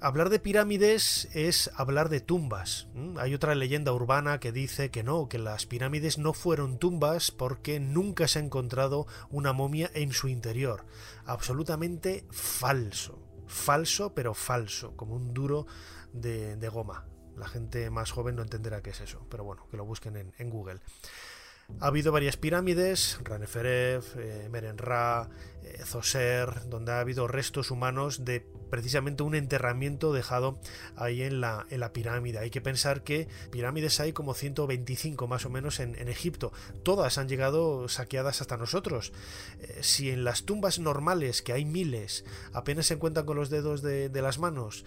Hablar 0.00 0.30
de 0.30 0.38
pirámides 0.38 1.28
es 1.34 1.70
hablar 1.76 2.08
de 2.08 2.20
tumbas. 2.20 2.88
Hay 3.18 3.34
otra 3.34 3.54
leyenda 3.54 3.92
urbana 3.92 4.40
que 4.40 4.50
dice 4.50 4.90
que 4.90 5.02
no, 5.02 5.28
que 5.28 5.38
las 5.38 5.66
pirámides 5.66 6.16
no 6.16 6.32
fueron 6.32 6.78
tumbas 6.78 7.30
porque 7.30 7.78
nunca 7.78 8.26
se 8.26 8.38
ha 8.38 8.42
encontrado 8.42 9.06
una 9.28 9.52
momia 9.52 9.90
en 9.92 10.14
su 10.14 10.28
interior. 10.28 10.86
Absolutamente 11.26 12.24
falso. 12.30 13.18
Falso, 13.46 14.14
pero 14.14 14.32
falso, 14.32 14.96
como 14.96 15.16
un 15.16 15.34
duro 15.34 15.66
de, 16.14 16.56
de 16.56 16.68
goma. 16.70 17.04
La 17.36 17.48
gente 17.48 17.90
más 17.90 18.12
joven 18.12 18.36
no 18.36 18.42
entenderá 18.42 18.82
qué 18.82 18.90
es 18.90 19.00
eso, 19.00 19.26
pero 19.30 19.44
bueno, 19.44 19.66
que 19.70 19.76
lo 19.76 19.84
busquen 19.84 20.16
en, 20.16 20.32
en 20.38 20.50
Google. 20.50 20.80
Ha 21.80 21.86
habido 21.86 22.12
varias 22.12 22.36
pirámides, 22.36 23.18
Raneferef, 23.24 24.16
eh, 24.16 24.48
Merenra, 24.50 25.28
eh, 25.62 25.82
Zoser, 25.84 26.68
donde 26.68 26.92
ha 26.92 27.00
habido 27.00 27.26
restos 27.26 27.70
humanos 27.70 28.24
de 28.24 28.46
precisamente 28.70 29.22
un 29.22 29.34
enterramiento 29.34 30.12
dejado 30.12 30.58
ahí 30.96 31.22
en 31.22 31.40
la, 31.40 31.66
en 31.70 31.80
la 31.80 31.92
pirámide. 31.92 32.38
Hay 32.38 32.50
que 32.50 32.60
pensar 32.60 33.02
que 33.02 33.28
pirámides 33.50 34.00
hay 34.00 34.12
como 34.12 34.34
125 34.34 35.26
más 35.28 35.46
o 35.46 35.50
menos 35.50 35.80
en, 35.80 35.94
Egipto. 36.08 36.52
Todas 36.82 37.18
han 37.18 37.28
llegado 37.28 37.88
saqueadas 37.88 38.40
hasta 38.40 38.56
nosotros. 38.56 39.12
Eh, 39.60 39.78
si 39.82 40.10
en 40.10 40.24
las 40.24 40.44
tumbas 40.44 40.78
normales, 40.78 41.40
que 41.40 41.52
hay 41.52 41.64
miles, 41.64 42.24
apenas 42.52 42.86
se 42.86 42.98
cuentan 42.98 43.26
con 43.26 43.36
los 43.36 43.48
dedos 43.48 43.80
de, 43.80 44.10
las 44.14 44.38
manos, 44.38 44.84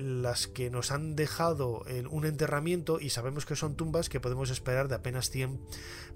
las 0.00 0.46
que 0.46 0.70
nos 0.70 0.90
han 0.90 1.16
dejado 1.16 1.84
en 1.86 2.06
un 2.06 2.26
enterramiento 2.26 2.98
y 3.00 3.10
sabemos 3.10 3.46
que 3.46 3.56
son 3.56 3.76
tumbas 3.76 4.08
que 4.08 4.20
podemos 4.20 4.50
esperar 4.50 4.88
de 4.88 4.96
apenas 4.96 5.30
100 5.30 5.60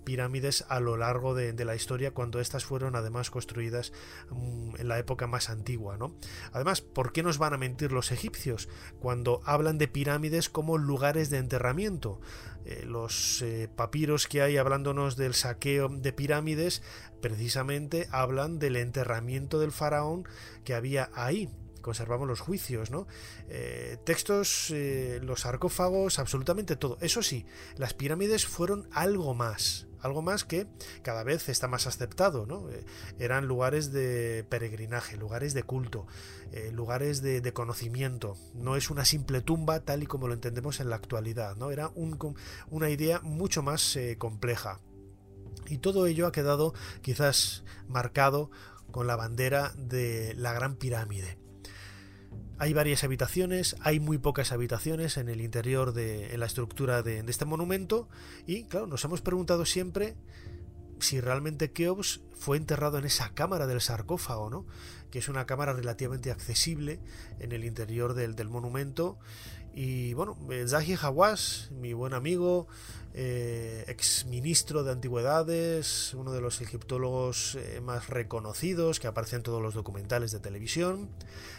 pirámides 0.05 0.65
a 0.69 0.81
lo 0.81 0.97
largo 0.97 1.35
de, 1.35 1.53
la 1.65 1.75
historia 1.75 2.13
cuando 2.13 2.41
estas 2.41 2.65
fueron 2.65 2.97
además 2.97 3.31
construidas 3.31 3.93
mm, 4.31 4.77
en 4.79 4.89
la 4.89 4.99
época 4.99 5.27
más 5.27 5.51
antigua. 5.51 5.97
¿no? 5.97 6.15
Además, 6.53 6.81
¿por 6.81 7.13
qué 7.13 7.23
nos 7.23 7.39
van 7.39 7.55
a 7.55 7.59
mentir 7.59 7.93
los 7.93 8.13
egipcios 8.13 8.69
cuando 9.01 9.41
hablan 9.45 9.79
de 9.79 9.89
pirámides 9.89 10.49
como 10.49 10.79
lugares 10.79 11.31
de 11.31 11.39
enterramiento? 11.39 12.21
Eh, 12.65 12.85
los 12.87 13.43
eh, 13.43 13.69
papiros 13.75 14.27
que 14.27 14.43
hay 14.43 14.57
hablándonos 14.57 15.17
del 15.17 15.35
saqueo 15.35 15.89
de 15.89 16.13
pirámides 16.13 16.83
precisamente 17.21 18.09
hablan 18.11 18.59
del 18.59 18.77
enterramiento 18.77 19.59
del 19.59 19.73
faraón 19.73 20.29
que 20.65 20.75
había 20.75 21.11
ahí 21.15 21.49
conservamos 21.89 22.29
los 22.29 22.41
juicios, 22.41 22.91
¿no? 22.91 23.07
Eh, 23.49 23.97
textos, 24.05 24.71
eh, 24.73 25.21
los 25.23 25.41
sarcófagos, 25.41 26.19
absolutamente 26.19 26.77
todo. 26.77 26.99
Eso 27.01 27.23
sí, 27.23 27.47
las 27.77 27.95
pirámides 27.95 28.45
fueron 28.45 28.87
algo 28.93 29.33
más, 29.33 29.87
algo 29.99 30.21
más 30.21 30.45
que 30.45 30.67
cada 31.01 31.23
vez 31.25 31.49
está 31.49 31.67
más 31.67 31.87
aceptado, 31.87 32.45
¿no? 32.45 32.69
Eh, 32.69 32.85
eran 33.19 33.47
lugares 33.47 33.91
de 33.91 34.45
peregrinaje, 34.51 35.17
lugares 35.17 35.55
de 35.55 35.63
culto, 35.63 36.07
lugares 36.73 37.23
de, 37.23 37.53
conocimiento. 37.55 38.37
No 38.53 38.77
es 38.77 38.91
una 38.91 39.07
simple 39.07 39.41
tumba 39.41 39.81
tal 39.81 40.03
y 40.03 40.07
como 40.07 40.29
lo 40.29 40.35
entendemos 40.35 40.81
en 40.81 40.91
la 40.91 40.97
actualidad. 40.97 41.57
Era 41.73 41.91
una 42.69 42.91
idea 42.91 43.21
mucho 43.21 43.63
más 43.63 43.99
compleja. 44.19 44.79
Y 45.69 45.79
todo 45.79 46.07
ello 46.07 46.27
ha 46.27 46.33
quedado 46.33 46.75
quizás 47.01 47.65
marcado 47.89 48.51
con 48.91 49.07
la 49.07 49.17
bandera 49.17 49.73
de 49.77 50.35
la 50.37 50.53
Gran 50.53 50.77
Pirámide. 50.77 51.48
Hay 52.61 52.73
varias 52.73 53.05
habitaciones, 53.05 53.77
hay 53.81 54.01
muy 54.01 54.19
pocas 54.19 54.51
habitaciones 54.51 55.17
en 55.17 55.29
el 55.29 55.41
interior 55.41 55.93
de 55.93 56.37
la 56.37 56.47
estructura 56.47 57.03
de, 57.03 57.21
este 57.21 57.45
monumento 57.45 58.09
y 58.47 58.65
claro, 58.65 58.89
nos 58.89 59.05
hemos 59.05 59.21
preguntado 59.21 59.65
siempre 59.65 60.17
si 60.99 61.21
realmente 61.21 61.71
Keops 61.71 62.21
fue 62.35 62.57
enterrado 62.57 62.99
en 62.99 63.05
esa 63.05 63.33
cámara 63.33 63.69
del 63.69 63.81
sarcófago, 63.81 64.51
¿no? 64.51 64.67
que 65.13 65.21
es 65.21 65.29
una 65.29 65.47
cámara 65.47 65.73
relativamente 65.73 66.33
accesible 66.33 66.99
en 67.39 67.53
el 67.53 67.65
interior 67.65 68.15
del 68.15 68.49
monumento 68.49 69.19
y 69.81 70.13
bueno, 70.13 70.37
eh, 70.51 70.65
Zahi 70.67 70.97
Hawass, 71.01 71.71
mi 71.71 71.93
buen 71.93 72.13
amigo, 72.13 72.67
eh, 73.15 73.85
ex 73.87 74.27
ministro 74.27 74.83
de 74.83 74.91
Antigüedades, 74.91 76.15
uno 76.15 76.33
de 76.33 76.41
los 76.41 76.61
egiptólogos 76.61 77.55
eh, 77.55 77.81
más 77.81 78.09
reconocidos 78.09 78.99
que 78.99 79.07
aparece 79.07 79.37
en 79.37 79.45
todos 79.45 79.63
los 79.63 79.75
documentales 79.75 80.33
de 80.33 80.41
televisión. 80.41 81.09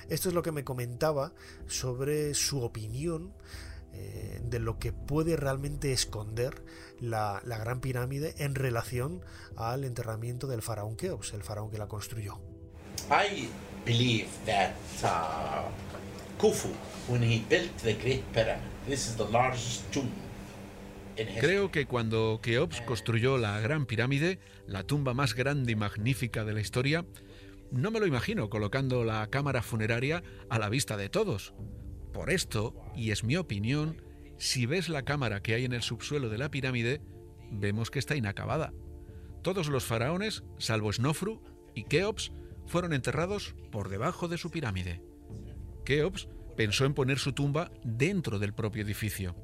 Esto 0.10 0.28
es 0.28 0.36
lo 0.36 0.42
que 0.44 0.52
me 0.52 0.66
comentaba 0.66 1.32
sobre 1.68 2.34
su 2.34 2.62
opinión 2.62 3.32
de 4.44 4.60
lo 4.60 4.80
que 4.80 4.92
puede 4.92 5.36
realmente 5.36 5.92
esconder 5.94 6.64
la, 7.00 7.42
Gran 7.46 7.82
Pirámide 7.82 8.36
en 8.38 8.54
relación 8.54 9.22
al 9.56 9.84
enterramiento 9.84 10.46
del 10.46 10.62
faraón 10.62 10.96
Keops, 10.96 11.34
el 11.34 11.44
faraón 11.44 11.72
que 11.72 11.78
la 11.78 11.88
construyó. 11.88 12.40
I 13.10 13.50
believe 13.86 14.30
that 14.46 14.76
uh, 15.04 15.70
Khufu 16.40 16.70
Creo 21.42 21.70
que 21.70 21.86
cuando 21.86 22.40
Keops 22.42 22.80
construyó 22.82 23.38
la 23.38 23.60
Gran 23.60 23.86
Pirámide, 23.86 24.40
la 24.66 24.84
tumba 24.84 25.14
más 25.14 25.36
grande 25.36 25.74
y 25.74 25.76
magnífica 25.76 26.46
de 26.46 26.54
la 26.54 26.62
historia, 26.62 27.06
no 27.72 27.92
me 27.92 28.00
lo 28.00 28.08
imagino 28.08 28.50
colocando 28.50 29.04
la 29.04 29.28
cámara 29.28 29.62
funeraria 29.62 30.24
a 30.50 30.60
la 30.60 30.70
vista 30.70 30.96
de 30.96 31.10
todos. 31.10 31.54
Por 32.14 32.30
esto, 32.30 32.74
y 32.96 33.12
es 33.12 33.26
mi 33.26 33.36
opinión, 33.36 34.02
si 34.38 34.66
ves 34.66 34.88
la 34.88 35.04
cámara 35.04 35.42
que 35.42 35.56
hay 35.56 35.66
en 35.66 35.74
el 35.74 35.82
subsuelo 35.82 36.30
de 36.30 36.38
la 36.38 36.50
pirámide, 36.50 37.02
vemos 37.52 37.92
que 37.92 38.00
está 38.00 38.16
inacabada. 38.16 38.72
Todos 39.42 39.68
los 39.68 39.84
faraones, 39.84 40.44
salvo 40.58 40.94
Snofru 40.94 41.42
y 41.76 41.84
Keops, 41.84 42.32
fueron 42.66 42.94
enterrados 42.94 43.56
por 43.72 43.90
debajo 43.90 44.30
de 44.30 44.38
su 44.38 44.52
pirámide. 44.52 45.09
Keops 45.90 46.28
pensó 46.56 46.86
en 46.86 46.94
poner 46.94 47.18
su 47.18 47.34
tumba 47.34 47.72
dentro 47.84 48.38
del 48.38 48.54
propio 48.54 48.84
edificio. 48.84 49.36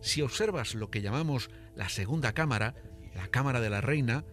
Si 0.00 0.22
observas 0.22 0.74
lo 0.74 0.90
que 0.90 1.02
llamamos 1.02 1.50
la 1.76 1.88
segunda 1.88 2.32
cámara, 2.32 2.74
la 3.14 3.28
cámara 3.28 3.60
de 3.60 3.70
la 3.70 3.80
reina, 3.80 4.24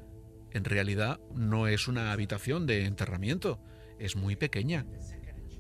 en 0.54 0.63
realidad 0.63 1.19
no 1.36 1.67
es 1.67 1.88
una 1.88 2.12
habitación 2.12 2.65
de 2.65 2.86
enterramiento, 2.86 3.60
es 4.00 4.15
muy 4.15 4.36
pequeña. 4.36 4.88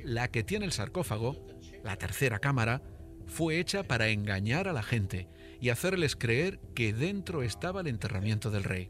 La 0.03 0.29
que 0.29 0.43
tiene 0.43 0.65
el 0.65 0.71
sarcófago, 0.71 1.45
la 1.83 1.95
tercera 1.97 2.39
cámara, 2.39 2.81
fue 3.27 3.59
hecha 3.59 3.83
para 3.83 4.07
engañar 4.07 4.67
a 4.67 4.73
la 4.73 4.81
gente 4.81 5.27
y 5.59 5.69
hacerles 5.69 6.15
creer 6.15 6.59
que 6.73 6.93
dentro 6.93 7.43
estaba 7.43 7.81
el 7.81 7.87
enterramiento 7.87 8.49
del 8.49 8.63
rey. 8.63 8.89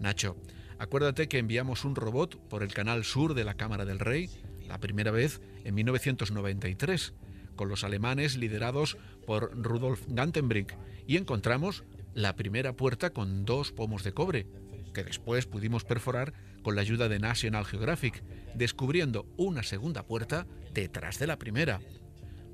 Nacho, 0.00 0.38
acuérdate 0.78 1.28
que 1.28 1.36
enviamos 1.36 1.84
un 1.84 1.94
robot 1.94 2.38
por 2.48 2.62
el 2.62 2.72
canal 2.72 3.04
sur 3.04 3.34
de 3.34 3.44
la 3.44 3.54
Cámara 3.54 3.84
del 3.84 3.98
Rey 3.98 4.30
la 4.72 4.78
primera 4.78 5.10
vez 5.10 5.42
en 5.64 5.74
1993, 5.74 7.12
con 7.56 7.68
los 7.68 7.84
alemanes 7.84 8.38
liderados 8.38 8.96
por 9.26 9.54
Rudolf 9.54 10.06
Gantenbrink, 10.08 10.72
y 11.06 11.18
encontramos 11.18 11.84
la 12.14 12.36
primera 12.36 12.72
puerta 12.72 13.10
con 13.10 13.44
dos 13.44 13.70
pomos 13.70 14.02
de 14.02 14.14
cobre, 14.14 14.46
que 14.94 15.04
después 15.04 15.44
pudimos 15.44 15.84
perforar 15.84 16.32
con 16.62 16.74
la 16.74 16.80
ayuda 16.80 17.10
de 17.10 17.18
National 17.18 17.66
Geographic, 17.66 18.24
descubriendo 18.54 19.26
una 19.36 19.62
segunda 19.62 20.06
puerta 20.06 20.46
detrás 20.72 21.18
de 21.18 21.26
la 21.26 21.38
primera. 21.38 21.82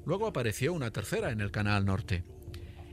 Luego 0.04 0.26
apareció 0.26 0.72
una 0.72 0.90
tercera 0.90 1.30
en 1.30 1.40
el 1.40 1.52
Canal 1.52 1.84
Norte. 1.84 2.24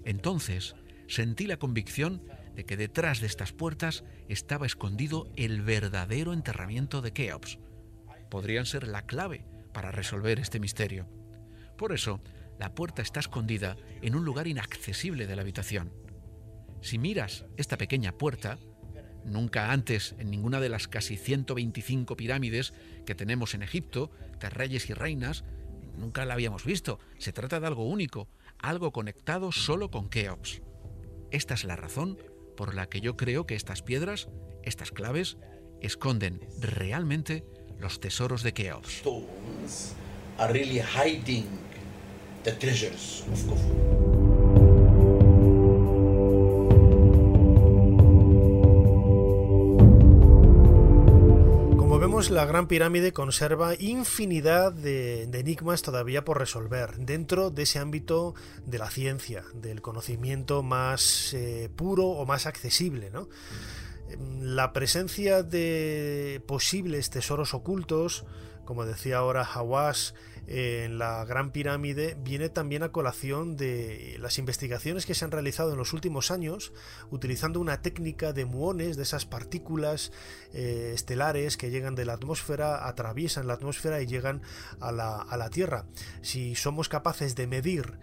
Entonces 0.03 0.75
sentí 1.07 1.47
la 1.47 1.57
convicción 1.57 2.21
de 2.55 2.63
que 2.63 2.77
detrás 2.77 3.21
de 3.21 3.27
estas 3.27 3.53
puertas 3.53 4.03
estaba 4.29 4.67
escondido 4.67 5.27
el 5.35 5.63
verdadero 5.63 6.31
enterramiento 6.31 7.01
de 7.01 7.11
Keops, 7.11 7.57
podrían 8.29 8.65
ser 8.65 8.87
la 8.87 9.05
clave 9.05 9.45
para 9.73 9.91
resolver 9.91 10.39
este 10.39 10.59
misterio. 10.59 11.07
Por 11.77 11.93
eso, 11.93 12.21
la 12.59 12.73
puerta 12.73 13.01
está 13.01 13.19
escondida 13.19 13.75
en 14.01 14.15
un 14.15 14.23
lugar 14.25 14.47
inaccesible 14.47 15.27
de 15.27 15.35
la 15.35 15.41
habitación. 15.41 15.91
Si 16.81 16.97
miras 16.97 17.45
esta 17.57 17.77
pequeña 17.77 18.13
puerta, 18.13 18.57
nunca 19.25 19.71
antes 19.71 20.15
en 20.19 20.29
ninguna 20.29 20.59
de 20.59 20.69
las 20.69 20.87
casi 20.87 21.17
125 21.17 22.15
pirámides 22.15 22.73
que 23.05 23.15
tenemos 23.15 23.53
en 23.53 23.63
Egipto, 23.63 24.11
de 24.39 24.49
reyes 24.49 24.89
y 24.89 24.93
reinas, 24.93 25.43
nunca 25.97 26.25
la 26.25 26.35
habíamos 26.35 26.63
visto. 26.63 26.99
Se 27.17 27.33
trata 27.33 27.59
de 27.59 27.67
algo 27.67 27.87
único, 27.87 28.29
algo 28.59 28.91
conectado 28.91 29.51
solo 29.51 29.89
con 29.91 30.09
Keops. 30.09 30.61
Esta 31.31 31.53
es 31.53 31.63
la 31.63 31.75
razón 31.75 32.17
por 32.55 32.75
la 32.75 32.87
que 32.87 33.01
yo 33.01 33.17
creo 33.17 33.45
que 33.45 33.55
estas 33.55 33.81
piedras, 33.81 34.29
estas 34.63 34.91
claves, 34.91 35.37
esconden 35.81 36.39
realmente 36.59 37.43
los 37.79 37.99
tesoros 37.99 38.43
de 38.43 38.53
Keops. 38.53 39.01
Como 51.77 51.99
vemos, 51.99 52.29
la 52.29 52.45
Gran 52.45 52.67
Pirámide 52.67 53.13
conserva 53.13 53.75
infinidad 53.79 54.73
de, 54.73 55.23
enigmas 55.23 55.81
todavía 55.81 56.23
por 56.25 56.37
resolver 56.37 56.97
dentro 56.97 57.49
de 57.49 57.63
ese 57.63 57.79
ámbito 57.79 58.35
de 58.65 58.77
la 58.77 58.89
ciencia, 58.89 59.43
del 59.53 59.81
conocimiento 59.81 60.61
más 60.61 61.33
eh, 61.33 61.69
puro 61.75 62.05
o 62.05 62.25
más 62.25 62.45
accesible, 62.45 63.09
¿no? 63.11 63.27
La 64.39 64.73
presencia 64.73 65.43
de 65.43 66.41
posibles 66.47 67.09
tesoros 67.09 67.53
ocultos, 67.53 68.25
como 68.65 68.85
decía 68.85 69.17
ahora 69.17 69.43
Hawass, 69.43 70.13
en 70.47 70.99
la 70.99 71.25
Gran 71.25 71.51
Pirámide 71.51 72.15
viene 72.19 72.49
también 72.49 72.83
a 72.83 72.91
colación 72.91 73.57
de 73.57 74.15
las 74.19 74.37
investigaciones 74.37 75.07
que 75.07 75.15
se 75.15 75.25
han 75.25 75.31
realizado 75.31 75.71
en 75.71 75.77
los 75.77 75.91
últimos 75.93 76.29
años 76.29 76.71
utilizando 77.09 77.59
una 77.59 77.81
técnica 77.81 78.31
de 78.31 78.45
muones, 78.45 78.95
de 78.95 79.03
esas 79.03 79.25
partículas 79.25 80.11
eh, 80.53 80.91
estelares 80.93 81.57
que 81.57 81.71
llegan 81.71 81.95
de 81.95 82.05
la 82.05 82.13
atmósfera, 82.13 82.87
atraviesan 82.87 83.47
la 83.47 83.53
atmósfera 83.53 84.01
y 84.01 84.05
llegan 84.05 84.43
a 84.79 84.91
la, 84.91 85.19
a 85.19 85.35
la 85.35 85.49
Tierra. 85.49 85.85
Si 86.21 86.53
somos 86.53 86.89
capaces 86.89 87.35
de 87.35 87.47
medir 87.47 87.97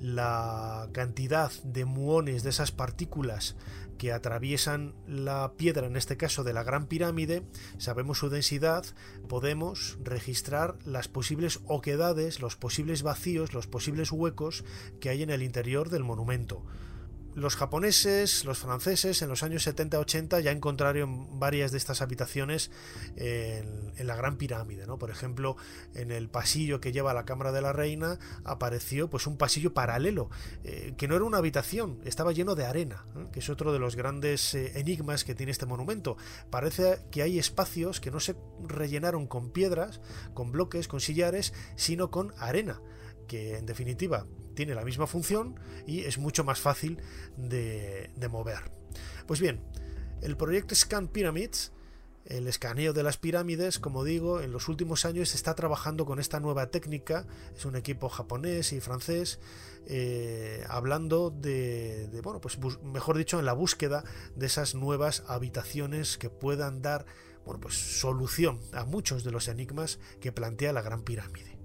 la 0.00 0.88
cantidad 0.92 1.52
de 1.62 1.84
muones 1.84 2.42
de 2.42 2.50
esas 2.50 2.72
partículas 2.72 3.56
que 3.98 4.12
atraviesan 4.12 4.94
la 5.06 5.52
piedra, 5.58 5.86
en 5.86 5.94
este 5.94 6.16
caso 6.16 6.42
de 6.42 6.54
la 6.54 6.62
Gran 6.62 6.86
Pirámide, 6.86 7.42
sabemos 7.76 8.16
su 8.16 8.30
densidad, 8.30 8.86
podemos 9.28 9.98
registrar 10.02 10.78
las 10.86 11.08
posibles 11.08 11.60
oquedades, 11.66 12.40
los 12.40 12.56
posibles 12.56 13.02
vacíos, 13.02 13.52
los 13.52 13.66
posibles 13.66 14.10
huecos 14.10 14.64
que 15.00 15.10
hay 15.10 15.22
en 15.22 15.28
el 15.28 15.42
interior 15.42 15.90
del 15.90 16.04
monumento. 16.04 16.64
Los 17.34 17.54
japoneses, 17.54 18.44
los 18.44 18.58
franceses 18.58 19.22
en 19.22 19.28
los 19.28 19.44
años 19.44 19.64
70-80 19.66 20.40
ya 20.40 20.50
encontraron 20.50 21.38
varias 21.38 21.70
de 21.70 21.78
estas 21.78 22.02
habitaciones 22.02 22.72
en, 23.16 24.06
la 24.06 24.16
Gran 24.16 24.36
Pirámide. 24.36 24.86
¿no? 24.86 24.98
Por 24.98 25.10
ejemplo, 25.10 25.56
en 25.94 26.10
el 26.10 26.28
pasillo 26.28 26.80
que 26.80 26.90
lleva 26.90 27.12
a 27.12 27.14
la 27.14 27.24
Cámara 27.24 27.52
de 27.52 27.62
la 27.62 27.72
Reina 27.72 28.18
apareció 28.44 29.08
pues, 29.08 29.28
un 29.28 29.36
pasillo 29.36 29.72
paralelo, 29.72 30.28
eh, 30.64 30.94
que 30.96 31.06
no 31.06 31.14
era 31.14 31.24
una 31.24 31.38
habitación, 31.38 32.00
estaba 32.04 32.32
lleno 32.32 32.56
de 32.56 32.66
arena, 32.66 33.04
que 33.32 33.38
es 33.38 33.48
otro 33.48 33.72
de 33.72 33.78
los 33.78 33.94
grandes 33.94 34.54
eh, 34.54 34.72
enigmas 34.80 35.22
que 35.22 35.36
tiene 35.36 35.52
este 35.52 35.66
monumento. 35.66 36.16
Parece 36.50 36.98
que 37.12 37.22
hay 37.22 37.38
espacios 37.38 38.00
que 38.00 38.10
no 38.10 38.18
se 38.18 38.34
rellenaron 38.66 39.28
con 39.28 39.50
piedras, 39.50 40.00
con 40.34 40.50
bloques, 40.50 40.88
con 40.88 41.00
sillares, 41.00 41.52
sino 41.76 42.10
con 42.10 42.34
arena 42.38 42.80
que 43.30 43.56
en 43.58 43.64
definitiva 43.64 44.26
tiene 44.54 44.74
la 44.74 44.84
misma 44.84 45.06
función 45.06 45.54
y 45.86 46.00
es 46.00 46.18
mucho 46.18 46.42
más 46.42 46.58
fácil 46.58 47.00
de, 47.36 48.10
mover. 48.28 48.72
Pues 49.28 49.40
bien, 49.40 49.60
el 50.20 50.36
proyecto 50.36 50.74
Scan 50.74 51.06
Pyramids 51.06 51.70
el 52.24 52.48
escaneo 52.48 52.92
de 52.92 53.04
las 53.04 53.18
pirámides, 53.18 53.78
como 53.78 54.02
digo, 54.04 54.40
en 54.40 54.52
los 54.52 54.68
últimos 54.68 55.04
años 55.04 55.30
se 55.30 55.36
está 55.36 55.54
trabajando 55.54 56.06
con 56.06 56.18
esta 56.18 56.38
nueva 56.38 56.70
técnica, 56.70 57.26
es 57.56 57.64
un 57.64 57.76
equipo 57.76 58.08
japonés 58.08 58.72
y 58.72 58.80
francés, 58.80 59.38
eh, 59.86 60.64
hablando 60.68 61.30
de, 61.30 62.08
de, 62.08 62.20
bueno, 62.20 62.40
pues 62.40 62.58
mejor 62.82 63.16
dicho, 63.16 63.38
en 63.38 63.46
la 63.46 63.52
búsqueda 63.52 64.04
de 64.36 64.46
esas 64.46 64.74
nuevas 64.74 65.22
habitaciones 65.28 66.18
que 66.18 66.30
puedan 66.30 66.82
dar, 66.82 67.06
bueno, 67.44 67.60
pues 67.60 67.74
solución 67.74 68.60
a 68.72 68.84
muchos 68.84 69.24
de 69.24 69.30
los 69.30 69.48
enigmas 69.48 69.98
que 70.20 70.30
plantea 70.30 70.72
la 70.72 70.82
Gran 70.82 71.02
Pirámide. 71.02 71.59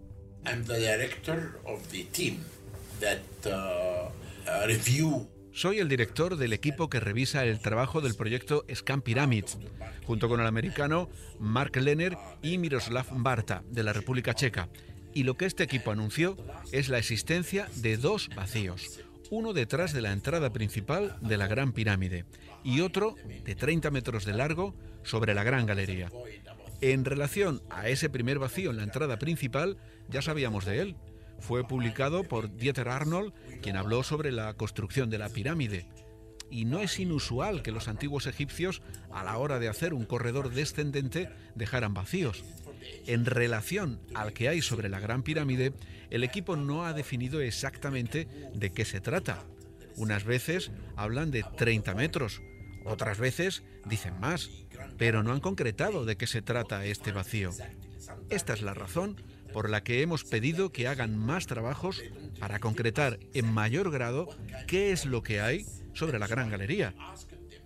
Soy 5.56 5.80
el 5.80 5.88
director 5.88 6.36
del 6.36 6.52
equipo 6.52 6.90
que 6.90 7.00
revisa 7.00 7.46
el 7.46 7.60
trabajo 7.60 8.02
del 8.02 8.16
proyecto 8.16 8.66
Scan 8.74 9.02
Pyramids, 9.02 9.58
junto 10.06 10.28
con 10.28 10.42
el 10.42 10.48
americano 10.48 11.10
Mark 11.40 11.78
Lenner 11.78 12.18
y 12.42 12.58
Miroslav 12.58 13.06
Barta, 13.12 13.64
de 13.70 13.84
la 13.84 13.94
República 13.94 14.34
Checa. 14.34 14.68
Y 15.14 15.24
lo 15.24 15.38
que 15.38 15.46
este 15.46 15.64
equipo 15.64 15.92
anunció 15.92 16.36
es 16.74 16.90
la 16.90 16.98
existencia 16.98 17.70
de 17.76 17.96
dos 17.96 18.30
vacíos, 18.36 19.00
uno 19.30 19.54
detrás 19.54 19.94
de 19.94 20.02
la 20.02 20.12
entrada 20.12 20.52
principal 20.52 21.18
de 21.22 21.38
la 21.38 21.48
Gran 21.48 21.72
Pirámide 21.72 22.26
y 22.66 22.82
otro 22.82 23.16
de 23.46 23.56
30 23.56 23.92
metros 23.92 24.26
de 24.26 24.34
largo 24.34 24.76
sobre 25.04 25.34
la 25.34 25.46
Gran 25.46 25.66
Galería. 25.66 26.12
En 26.82 27.06
relación 27.06 27.62
a 27.70 27.88
ese 27.88 28.10
primer 28.10 28.40
vacío 28.40 28.72
en 28.72 28.78
la 28.78 28.84
entrada 28.84 29.18
principal, 29.18 29.78
ya 30.10 30.22
sabíamos 30.22 30.65
de 30.65 30.82
él, 30.82 30.96
fue 31.39 31.68
publicado 31.68 32.24
por 32.24 32.56
Dieter 32.56 32.89
Arnold, 32.89 33.34
quien 33.62 33.78
habló 33.78 34.04
sobre 34.04 34.32
la 34.32 34.54
construcción 34.54 35.10
de 35.10 35.18
la 35.18 35.30
pirámide. 35.30 35.88
Y 36.50 36.65
no 36.65 36.80
es 36.80 37.00
inusual 37.00 37.62
que 37.62 37.72
los 37.72 37.88
antiguos 37.88 38.28
egipcios, 38.28 38.82
a 39.12 39.24
la 39.24 39.38
hora 39.38 39.60
de 39.60 39.68
hacer 39.68 39.94
un 39.94 40.06
corredor 40.06 40.52
descendente, 40.52 41.30
dejaran 41.56 41.94
vacíos. 41.94 42.44
En 43.08 43.26
relación 43.26 44.00
al 44.13 44.34
que 44.34 44.48
hay 44.48 44.62
sobre 44.62 44.89
la 44.89 45.00
Gran 45.00 45.24
Pirámide, 45.24 45.74
el 46.12 46.24
equipo 46.24 46.56
no 46.56 46.86
ha 46.86 46.94
definido 46.94 47.41
exactamente 47.41 48.28
de 48.54 48.72
qué 48.72 48.86
se 48.86 49.02
trata. 49.02 49.44
Unas 49.96 50.24
veces 50.24 50.72
hablan 50.96 51.32
de 51.32 51.44
30 51.44 51.96
metros, 51.96 52.41
otras 52.86 53.18
veces 53.18 53.63
dicen 53.86 54.20
más, 54.20 54.50
pero 54.98 55.24
no 55.24 55.32
han 55.32 55.39
concretado 55.39 56.06
de 56.06 56.15
qué 56.15 56.28
se 56.28 56.41
trata 56.41 56.86
este 56.86 57.12
vacío. 57.12 57.52
Esta 58.30 58.54
es 58.54 58.62
la 58.62 58.74
razón 58.74 59.22
por 59.56 59.70
la 59.70 59.86
que 59.86 60.02
hemos 60.02 60.26
pedido 60.26 60.74
que 60.74 60.89
hagan 60.89 61.18
más 61.18 61.48
trabajos 61.48 62.04
para 62.41 62.60
concretar 62.60 63.20
en 63.34 63.54
mayor 63.54 63.89
grado 63.89 64.28
qué 64.68 64.91
es 64.91 65.06
lo 65.06 65.24
que 65.24 65.39
hay 65.39 65.65
sobre 65.94 66.20
la 66.20 66.28
Gran 66.28 66.50
Galería. 66.50 66.94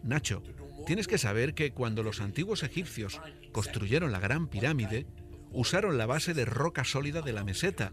Nacho, 0.03 0.43
tienes 0.85 1.07
que 1.07 1.17
saber 1.17 1.55
que 1.55 1.71
cuando 1.71 2.03
los 2.03 2.21
antiguos 2.21 2.61
egipcios 2.61 3.19
construyeron 3.51 4.11
la 4.11 4.19
Gran 4.19 4.49
Pirámide, 4.49 5.07
usaron 5.51 5.97
la 5.97 6.05
base 6.05 6.35
de 6.35 6.45
roca 6.45 6.83
sólida 6.83 7.23
de 7.23 7.33
la 7.33 7.43
meseta 7.43 7.91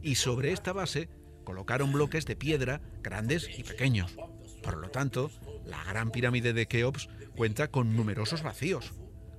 y 0.00 0.14
sobre 0.14 0.52
esta 0.52 0.72
base 0.72 1.10
colocaron 1.44 1.92
bloques 1.92 2.24
de 2.24 2.36
piedra 2.36 2.80
grandes 3.02 3.50
y 3.58 3.62
pequeños. 3.62 4.16
Por 4.62 4.78
lo 4.78 4.88
tanto, 4.88 5.30
la 5.66 5.84
Gran 5.84 6.12
Pirámide 6.12 6.54
de 6.54 6.66
Keops 6.66 7.10
cuenta 7.36 7.68
con 7.68 7.94
numerosos 7.94 8.42
vacíos. 8.42 8.94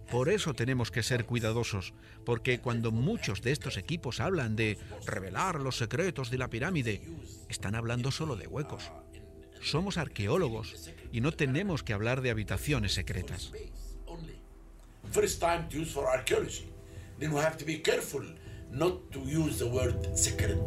Por 0.09 0.29
eso 0.29 0.53
tenemos 0.53 0.91
que 0.91 1.03
ser 1.03 1.25
cuidadosos, 1.25 1.93
porque 2.25 2.59
cuando 2.59 2.91
muchos 2.91 3.41
de 3.41 3.51
estos 3.51 3.77
equipos 3.77 4.19
hablan 4.19 4.55
de 4.55 4.77
revelar 5.05 5.59
los 5.59 5.77
secretos 5.77 6.29
de 6.29 6.37
la 6.37 6.49
pirámide, 6.49 7.01
están 7.49 7.75
hablando 7.75 8.11
solo 8.11 8.35
de 8.35 8.47
huecos. 8.47 8.91
Somos 9.61 9.97
arqueólogos 9.97 10.91
y 11.11 11.21
no 11.21 11.31
tenemos 11.31 11.81
que 11.83 11.93
hablar 11.93 12.21
de 12.21 12.29
habitaciones 12.29 12.93
secretas. 12.93 13.51
Then 17.17 17.31
we 17.31 17.39
have 17.39 17.57
to 17.57 17.65
be 17.65 17.81
careful 17.81 18.25
not 18.71 19.11
to 19.13 19.19
use 19.21 19.57
the 19.57 19.69
word 19.69 20.17
secret. 20.17 20.59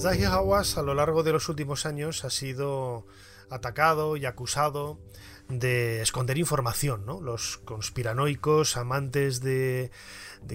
Zahi 0.00 0.24
Hawass 0.24 0.78
a 0.78 0.82
lo 0.82 0.94
largo 0.94 1.22
de 1.22 1.32
los 1.32 1.50
últimos 1.50 1.84
años 1.84 2.24
ha 2.24 2.30
sido 2.30 3.06
atacado 3.50 4.16
y 4.16 4.24
acusado 4.24 4.98
de 5.50 6.00
esconder 6.00 6.38
información, 6.38 7.04
¿no? 7.04 7.20
Los 7.20 7.58
conspiranoicos, 7.58 8.78
amantes 8.78 9.42
de, 9.42 9.90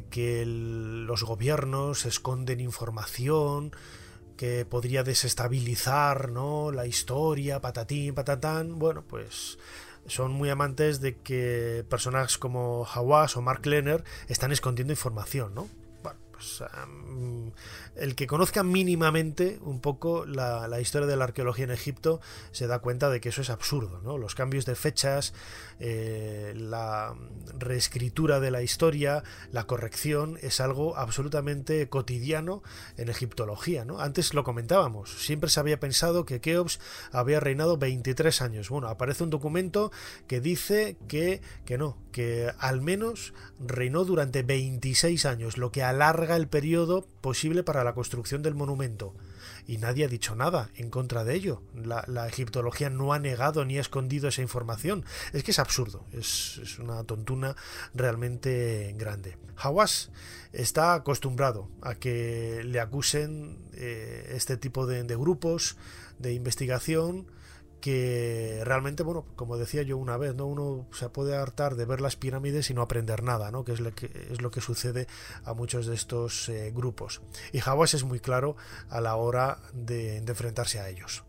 que 0.09 0.45
los 0.47 1.21
gobiernos 1.21 2.07
esconden 2.07 2.59
información 2.59 3.71
que 4.35 4.65
podría 4.65 5.03
desestabilizar, 5.03 6.31
¿no? 6.31 6.71
La 6.71 6.87
historia, 6.87 7.61
patatín, 7.61 8.15
patatán. 8.15 8.79
Bueno, 8.79 9.03
pues 9.07 9.59
son 10.07 10.31
muy 10.31 10.49
amantes 10.49 11.01
de 11.01 11.17
que 11.17 11.85
personajes 11.87 12.39
como 12.39 12.87
Hawass 12.91 13.37
o 13.37 13.43
Mark 13.43 13.63
Lenner 13.67 14.03
están 14.27 14.51
escondiendo 14.51 14.91
información, 14.91 15.53
¿no? 15.53 15.69
Pues, 16.45 16.63
el 17.95 18.15
que 18.15 18.27
conozca 18.27 18.63
mínimamente 18.63 19.59
un 19.61 19.79
poco 19.79 20.25
la, 20.25 20.79
historia 20.79 21.07
de 21.07 21.15
la 21.15 21.23
arqueología 21.23 21.65
en 21.65 21.71
Egipto 21.71 22.19
se 22.51 22.67
da 22.67 22.79
cuenta 22.79 23.09
de 23.09 23.21
que 23.21 23.29
eso 23.29 23.41
es 23.41 23.49
absurdo. 23.49 24.01
¿no? 24.03 24.17
Los 24.17 24.35
cambios 24.35 24.65
de 24.65 24.75
fechas, 24.75 25.33
eh, 25.79 26.53
la 26.55 27.15
reescritura 27.57 28.39
de 28.39 28.51
la 28.51 28.61
historia, 28.61 29.23
la 29.51 29.65
corrección, 29.65 30.37
es 30.41 30.59
algo 30.59 30.97
absolutamente 30.97 31.87
cotidiano 31.89 32.63
en 32.97 33.09
egiptología. 33.09 33.85
¿no? 33.85 33.99
Antes 33.99 34.33
lo 34.33 34.43
comentábamos, 34.43 35.11
siempre 35.23 35.49
se 35.49 35.59
había 35.59 35.79
pensado 35.79 36.25
que 36.25 36.41
Keops 36.41 36.79
había 37.11 37.39
reinado 37.39 37.77
23 37.77 38.41
años. 38.41 38.69
Bueno, 38.69 38.89
aparece 38.89 39.23
un 39.23 39.29
documento 39.29 39.91
que 40.27 40.41
dice 40.41 40.97
que, 41.07 41.41
que 41.65 41.77
no, 41.77 41.97
que 42.11 42.51
al 42.59 42.81
menos 42.81 43.33
reinó 43.59 44.05
durante 44.05 44.43
26 44.43 45.25
años, 45.25 45.57
lo 45.57 45.71
que 45.71 45.83
alarga 45.83 46.34
el 46.35 46.47
periodo 46.47 47.07
posible 47.21 47.63
para 47.63 47.83
la 47.83 47.93
construcción 47.93 48.41
del 48.41 48.55
monumento. 48.55 49.13
Y 49.67 49.77
nadie 49.77 50.05
ha 50.05 50.07
dicho 50.07 50.35
nada 50.35 50.69
en 50.75 50.89
contra 50.89 51.23
de 51.23 51.35
ello. 51.35 51.61
La, 51.73 52.27
egiptología 52.27 52.89
no 52.89 53.13
ha 53.13 53.19
negado 53.19 53.65
ni 53.65 53.77
ha 53.77 53.81
escondido 53.81 54.27
esa 54.27 54.41
información. 54.41 55.05
Es 55.33 55.43
que 55.43 55.51
es 55.51 55.59
absurdo, 55.59 56.05
es, 56.11 56.77
una 56.79 57.03
tontuna 57.03 57.55
realmente 57.93 58.93
grande. 58.97 59.37
Hawass 59.57 60.11
está 60.53 60.93
acostumbrado 60.93 61.69
a 61.81 61.95
que 61.95 62.61
le 62.63 62.79
acusen 62.79 63.57
eh, 63.73 64.31
este 64.35 64.57
tipo 64.57 64.85
de 64.85 65.03
grupos 65.15 65.77
de 66.19 66.33
investigación 66.33 67.27
que 67.81 68.61
realmente, 68.63 69.03
bueno, 69.03 69.25
como 69.35 69.57
decía 69.57 69.83
yo 69.83 69.97
una 69.97 70.17
vez, 70.17 70.35
¿no? 70.35 70.45
Uno 70.45 70.87
se 70.91 71.09
puede 71.09 71.35
hartar 71.35 71.75
de 71.75 71.85
ver 71.85 72.01
las 72.01 72.15
pirámides 72.15 72.69
y 72.69 72.73
no 72.73 72.81
aprender 72.81 73.23
nada, 73.23 73.51
¿no? 73.51 73.63
Que 73.63 73.73
es 73.73 73.79
lo 73.79 73.93
que, 73.93 74.09
es 74.31 74.41
lo 74.41 74.51
que 74.51 74.61
sucede 74.61 75.07
a 75.43 75.53
muchos 75.53 75.85
de 75.85 75.95
estos 75.95 76.49
eh, 76.49 76.71
grupos. 76.73 77.21
Y 77.53 77.59
Hawass 77.59 77.93
es 77.93 78.03
muy 78.03 78.19
claro 78.19 78.55
a 78.89 79.01
la 79.01 79.15
hora 79.15 79.59
de, 79.73 80.21
de 80.21 80.31
enfrentarse 80.31 80.79
a 80.79 80.89
ellos. 80.89 81.23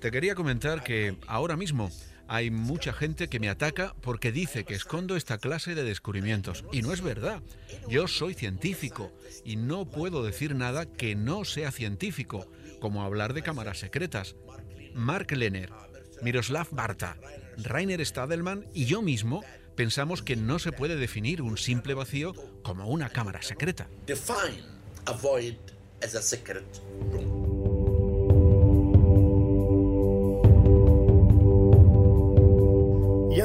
Te 0.00 0.10
quería 0.10 0.34
comentar 0.34 0.82
que 0.82 1.16
ahora 1.26 1.56
mismo 1.56 1.90
hay 2.28 2.50
mucha 2.50 2.92
gente 2.92 3.28
que 3.28 3.40
me 3.40 3.48
ataca 3.48 3.94
porque 4.00 4.32
dice 4.32 4.64
que 4.64 4.74
escondo 4.74 5.16
esta 5.16 5.38
clase 5.38 5.74
de 5.74 5.82
descubrimientos. 5.82 6.64
Y 6.72 6.82
no 6.82 6.92
es 6.92 7.00
verdad. 7.00 7.42
Yo 7.88 8.08
soy 8.08 8.34
científico 8.34 9.12
y 9.44 9.56
no 9.56 9.84
puedo 9.86 10.22
decir 10.22 10.54
nada 10.54 10.86
que 10.86 11.14
no 11.14 11.44
sea 11.44 11.70
científico, 11.70 12.50
como 12.80 13.02
hablar 13.02 13.34
de 13.34 13.42
cámaras 13.42 13.78
secretas. 13.78 14.36
Mark 14.94 15.32
Lenner, 15.32 15.70
Miroslav 16.22 16.68
Barta, 16.70 17.16
Rainer 17.56 18.04
Stadelman 18.04 18.66
y 18.72 18.84
yo 18.86 19.02
mismo 19.02 19.42
pensamos 19.74 20.22
que 20.22 20.36
no 20.36 20.58
se 20.58 20.72
puede 20.72 20.96
definir 20.96 21.42
un 21.42 21.58
simple 21.58 21.94
vacío 21.94 22.34
como 22.62 22.86
una 22.88 23.10
cámara 23.10 23.42
secreta. 23.42 23.88
Define 24.06 24.62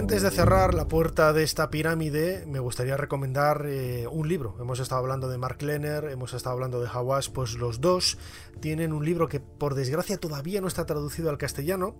antes 0.09 0.23
de 0.23 0.31
cerrar 0.31 0.73
la 0.73 0.87
puerta 0.87 1.33
de 1.33 1.43
esta 1.43 1.69
pirámide, 1.69 2.43
me 2.47 2.57
gustaría 2.57 2.97
recomendar 2.97 3.67
eh, 3.67 4.07
un 4.07 4.27
libro. 4.27 4.55
Hemos 4.59 4.79
estado 4.79 5.01
hablando 5.01 5.29
de 5.29 5.37
Mark 5.37 5.61
Lenner, 5.61 6.05
hemos 6.05 6.33
estado 6.33 6.55
hablando 6.55 6.81
de 6.81 6.87
Hawass, 6.87 7.29
pues 7.29 7.53
los 7.53 7.79
dos 7.79 8.17
tienen 8.59 8.91
un 8.91 9.05
libro 9.05 9.27
que 9.29 9.39
por 9.39 9.75
desgracia 9.75 10.17
todavía 10.17 10.61
no 10.61 10.67
está 10.67 10.87
traducido 10.87 11.29
al 11.29 11.37
castellano, 11.37 11.95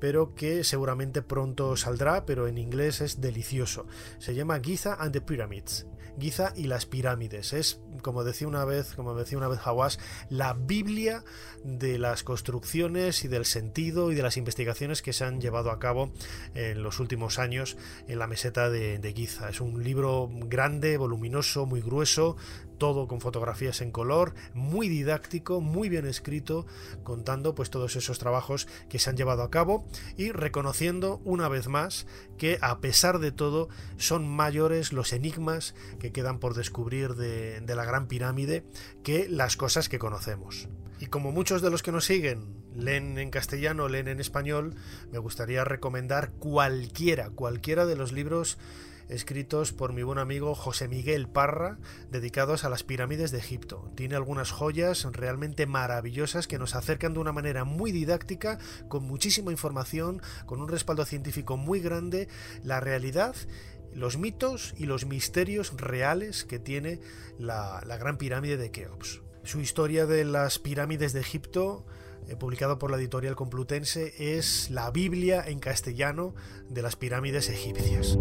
pero 0.00 0.34
que 0.34 0.64
seguramente 0.64 1.20
pronto 1.20 1.76
saldrá, 1.76 2.24
pero 2.24 2.48
en 2.48 2.56
inglés 2.56 3.02
es 3.02 3.20
delicioso. 3.20 3.84
Se 4.20 4.34
llama 4.34 4.58
Giza 4.60 4.94
and 4.94 5.12
the 5.12 5.20
Pyramids. 5.20 5.86
Giza 6.20 6.52
y 6.54 6.64
las 6.64 6.86
pirámides. 6.86 7.52
Es, 7.52 7.80
como 8.02 8.24
decía 8.24 8.48
una 8.48 8.64
vez, 8.64 8.94
como 8.94 9.14
decía 9.14 9.38
una 9.38 9.48
vez 9.48 9.60
Hawass, 9.64 9.98
la 10.28 10.54
Biblia 10.54 11.24
de 11.64 11.98
las 11.98 12.22
construcciones 12.22 13.24
y 13.24 13.28
del 13.28 13.44
sentido 13.44 14.12
y 14.12 14.14
de 14.14 14.22
las 14.22 14.36
investigaciones 14.36 15.02
que 15.02 15.12
se 15.12 15.24
han 15.24 15.40
llevado 15.40 15.70
a 15.70 15.78
cabo 15.78 16.12
en 16.54 16.82
los 16.82 17.00
últimos 17.00 17.38
años 17.38 17.76
en 18.08 18.18
la 18.18 18.26
meseta 18.26 18.70
de, 18.70 18.98
de 18.98 19.12
Giza. 19.12 19.48
Es 19.48 19.60
un 19.60 19.82
libro 19.82 20.28
grande, 20.32 20.96
voluminoso, 20.96 21.66
muy 21.66 21.80
grueso, 21.80 22.36
todo 22.80 23.06
con 23.06 23.20
fotografías 23.20 23.82
en 23.82 23.92
color, 23.92 24.34
muy 24.54 24.88
didáctico, 24.88 25.60
muy 25.60 25.88
bien 25.90 26.06
escrito, 26.06 26.66
contando 27.04 27.54
pues 27.54 27.70
todos 27.70 27.94
esos 27.94 28.18
trabajos 28.18 28.66
que 28.88 28.98
se 28.98 29.10
han 29.10 29.16
llevado 29.16 29.42
a 29.42 29.50
cabo 29.50 29.86
y 30.16 30.32
reconociendo 30.32 31.20
una 31.24 31.48
vez 31.48 31.68
más 31.68 32.06
que 32.38 32.58
a 32.62 32.80
pesar 32.80 33.18
de 33.18 33.32
todo 33.32 33.68
son 33.98 34.26
mayores 34.26 34.92
los 34.94 35.12
enigmas 35.12 35.74
que 36.00 36.10
quedan 36.10 36.38
por 36.38 36.54
descubrir 36.54 37.14
de, 37.14 37.62
la 37.66 37.84
Gran 37.84 38.08
Pirámide 38.08 38.64
que 39.04 39.28
las 39.28 39.56
cosas 39.56 39.90
que 39.90 39.98
conocemos. 39.98 40.68
Y 40.98 41.06
como 41.06 41.32
muchos 41.32 41.60
de 41.62 41.70
los 41.70 41.82
que 41.82 41.92
nos 41.92 42.06
siguen 42.06 42.56
leen 42.74 43.18
en 43.18 43.30
castellano, 43.30 43.88
leen 43.88 44.08
en 44.08 44.20
español, 44.20 44.74
me 45.12 45.18
gustaría 45.18 45.64
recomendar 45.64 46.30
cualquiera, 46.32 47.28
cualquiera 47.28 47.84
de 47.84 47.96
los 47.96 48.12
libros 48.12 48.58
escritos 49.10 49.72
por 49.72 49.92
mi 49.92 50.02
buen 50.02 50.18
amigo 50.18 50.54
José 50.54 50.88
Miguel 50.88 51.28
Parra, 51.28 51.78
dedicados 52.10 52.64
a 52.64 52.70
las 52.70 52.82
pirámides 52.82 53.30
de 53.30 53.38
Egipto. 53.38 53.90
Tiene 53.94 54.16
algunas 54.16 54.50
joyas 54.50 55.06
realmente 55.12 55.66
maravillosas 55.66 56.46
que 56.46 56.58
nos 56.58 56.74
acercan 56.74 57.12
de 57.12 57.20
una 57.20 57.32
manera 57.32 57.64
muy 57.64 57.92
didáctica, 57.92 58.58
con 58.88 59.04
muchísima 59.04 59.50
información, 59.50 60.22
con 60.46 60.60
un 60.60 60.68
respaldo 60.68 61.04
científico 61.04 61.56
muy 61.56 61.80
grande, 61.80 62.28
la 62.62 62.80
realidad 62.80 63.34
los 63.92 64.18
mitos 64.18 64.72
y 64.76 64.86
los 64.86 65.04
misterios 65.04 65.72
reales 65.76 66.44
que 66.44 66.60
tiene 66.60 67.00
la, 67.38 67.82
gran 67.98 68.18
pirámide 68.18 68.56
de 68.56 68.70
Keops. 68.70 69.20
Su 69.42 69.60
historia 69.60 70.06
de 70.06 70.24
las 70.24 70.60
pirámides 70.60 71.12
de 71.12 71.20
Egipto 71.20 71.84
eh, 72.28 72.36
publicado 72.36 72.78
por 72.78 72.90
la 72.90 72.98
editorial 72.98 73.34
Complutense, 73.34 74.14
es 74.18 74.70
la 74.70 74.90
Biblia 74.90 75.42
en 75.46 75.58
castellano 75.58 76.34
de 76.68 76.82
las 76.82 76.94
pirámides 76.94 77.48
egipcias. 77.48 78.16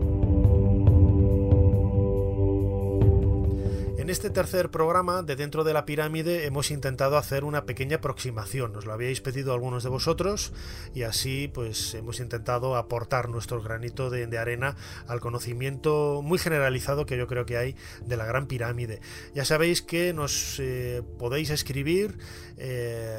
En 4.10 4.14
este 4.14 4.32
tercer 4.32 4.72
programa 4.72 5.22
de 5.22 5.36
Dentro 5.36 5.64
de 5.64 5.72
la 5.72 5.86
Pirámide 5.86 6.48
hemos 6.48 6.72
intentado 6.72 7.16
hacer 7.16 7.44
una 7.44 7.68
pequeña 7.68 7.98
aproximación. 7.98 8.74
Nos 8.74 8.88
lo 8.88 8.94
habíais 8.94 9.22
pedido 9.22 9.54
algunos 9.54 9.84
de 9.84 9.90
vosotros 9.90 10.52
y 10.96 11.04
así 11.04 11.48
pues 11.48 11.94
hemos 11.94 12.20
intentado 12.20 12.76
aportar 12.76 13.30
nuestro 13.30 13.62
granito 13.62 14.10
de, 14.10 14.36
arena 14.40 14.76
al 15.06 15.20
conocimiento 15.20 16.22
muy 16.24 16.40
generalizado 16.40 17.06
que 17.06 17.20
yo 17.20 17.28
creo 17.28 17.46
que 17.46 17.58
hay 17.58 17.76
de 18.04 18.18
la 18.18 18.26
Gran 18.26 18.48
Pirámide. 18.48 19.00
Ya 19.36 19.46
sabéis 19.46 19.84
que 19.84 20.12
nos 20.12 20.60
eh, 20.60 21.04
podéis 21.20 21.52
escribir 21.52 22.18
eh, 22.58 23.16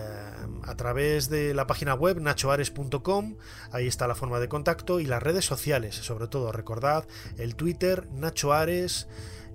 a 0.64 0.74
través 0.74 1.30
de 1.30 1.54
la 1.54 1.68
página 1.68 1.94
web 1.94 2.20
nachoares.com, 2.20 3.36
ahí 3.70 3.86
está 3.86 4.08
la 4.08 4.16
forma 4.16 4.40
de 4.40 4.48
contacto 4.48 4.98
y 4.98 5.06
las 5.06 5.22
redes 5.22 5.44
sociales, 5.44 5.94
sobre 5.94 6.26
todo 6.26 6.50
recordad 6.50 7.06
el 7.38 7.54
Twitter 7.54 8.08
nachoares 8.10 9.06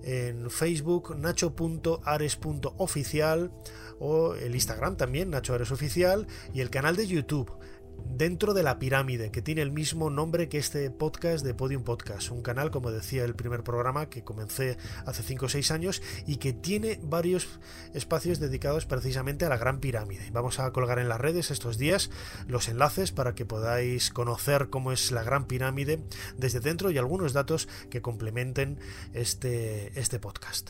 en 0.05 0.49
Facebook 0.51 1.17
nacho.ares.oficial 1.17 3.51
o 3.99 4.35
el 4.35 4.55
Instagram 4.55 4.95
también, 4.97 5.31
Nacho 5.31 5.53
Ares 5.53 5.71
Oficial, 5.71 6.27
y 6.53 6.61
el 6.61 6.69
canal 6.69 6.95
de 6.95 7.07
YouTube 7.07 7.51
dentro 8.17 8.53
de 8.53 8.63
la 8.63 8.79
pirámide, 8.79 9.29
que 9.29 9.41
tiene 9.41 9.61
el 9.61 9.71
mismo 9.71 10.09
nombre 10.09 10.47
que 10.47 10.57
este 10.57 10.89
podcast 10.89 11.45
de 11.45 11.53
Podium 11.53 11.83
Podcast, 11.83 12.31
un 12.31 12.41
canal, 12.41 12.71
como 12.71 12.91
decía 12.91 13.25
el 13.25 13.35
primer 13.35 13.63
programa, 13.63 14.09
que 14.09 14.23
comencé 14.23 14.77
hace 15.05 15.23
5 15.23 15.45
o 15.45 15.49
6 15.49 15.71
años 15.71 16.01
y 16.25 16.37
que 16.37 16.53
tiene 16.53 16.99
varios 17.03 17.59
espacios 17.93 18.39
dedicados 18.39 18.85
precisamente 18.85 19.45
a 19.45 19.49
la 19.49 19.57
Gran 19.57 19.79
Pirámide. 19.79 20.29
Vamos 20.31 20.59
a 20.59 20.71
colgar 20.71 20.99
en 20.99 21.09
las 21.09 21.19
redes 21.19 21.51
estos 21.51 21.77
días 21.77 22.09
los 22.47 22.69
enlaces 22.69 23.11
para 23.11 23.35
que 23.35 23.45
podáis 23.45 24.11
conocer 24.11 24.69
cómo 24.69 24.91
es 24.91 25.11
la 25.11 25.23
Gran 25.23 25.45
Pirámide 25.45 26.01
desde 26.37 26.61
dentro 26.61 26.91
y 26.91 26.97
algunos 26.97 27.33
datos 27.33 27.67
que 27.89 28.01
complementen 28.01 28.79
este, 29.13 29.97
este 29.99 30.19
podcast. 30.19 30.69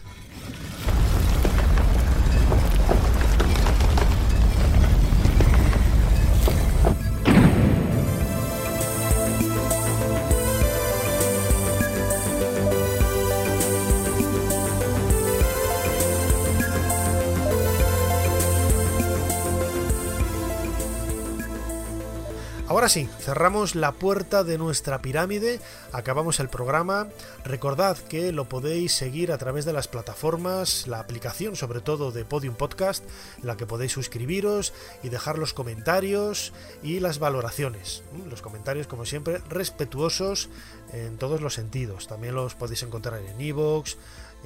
Ahora 22.67 22.89
sí, 22.89 23.07
cerramos 23.19 23.75
la 23.75 23.91
puerta 23.91 24.43
de 24.43 24.57
nuestra 24.57 24.99
pirámide, 24.99 25.59
acabamos 25.91 26.39
el 26.39 26.49
programa. 26.49 27.09
Recordad 27.43 27.95
que 27.95 28.31
lo 28.31 28.49
podéis 28.49 28.91
seguir 28.91 29.31
a 29.31 29.37
través 29.37 29.65
de 29.65 29.73
las 29.73 29.87
plataformas, 29.87 30.87
la 30.87 30.99
aplicación 30.99 31.55
sobre 31.55 31.79
todo 31.79 32.11
de 32.11 32.25
Podium 32.25 32.55
Podcast, 32.55 33.03
en 33.39 33.45
la 33.45 33.55
que 33.55 33.67
podéis 33.67 33.91
suscribiros 33.91 34.73
y 35.03 35.09
dejar 35.09 35.37
los 35.37 35.53
comentarios 35.53 36.53
y 36.81 36.99
las 37.01 37.19
valoraciones. 37.19 38.01
Los 38.27 38.41
comentarios, 38.41 38.87
como 38.87 39.05
siempre, 39.05 39.43
respetuosos 39.47 40.49
en 40.91 41.19
todos 41.19 41.41
los 41.41 41.53
sentidos. 41.53 42.07
También 42.07 42.33
los 42.33 42.55
podéis 42.55 42.81
encontrar 42.81 43.21
en 43.21 43.39
iVoox, 43.39 43.95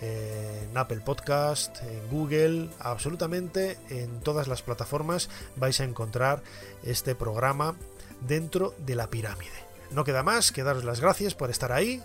en 0.02 0.78
Apple 0.78 1.02
Podcast, 1.06 1.82
en 1.84 2.10
Google, 2.10 2.70
absolutamente 2.80 3.78
en 3.90 4.20
todas 4.20 4.50
las 4.50 4.62
plataformas 4.62 5.30
vais 5.56 5.80
a 5.80 5.86
encontrar 5.86 6.44
este 6.84 7.16
programa 7.16 7.76
dentro 8.22 8.74
de 8.86 8.96
la 8.96 9.08
pirámide. 9.08 9.52
No 9.92 10.04
queda 10.04 10.24
más 10.24 10.52
que 10.52 10.64
daros 10.64 10.84
las 10.84 11.00
gracias 11.00 11.36
por 11.36 11.50
estar 11.50 11.72
ahí 11.72 12.02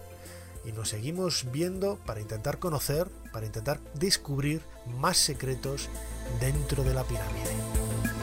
y 0.64 0.72
nos 0.72 0.88
seguimos 0.88 1.46
viendo 1.52 1.98
para 2.06 2.20
intentar 2.20 2.58
conocer, 2.58 3.08
para 3.32 3.46
intentar 3.46 3.80
descubrir 3.94 4.62
más 4.98 5.18
secretos 5.18 5.88
dentro 6.40 6.84
de 6.84 6.94
la 6.94 7.04
pirámide. 7.04 8.13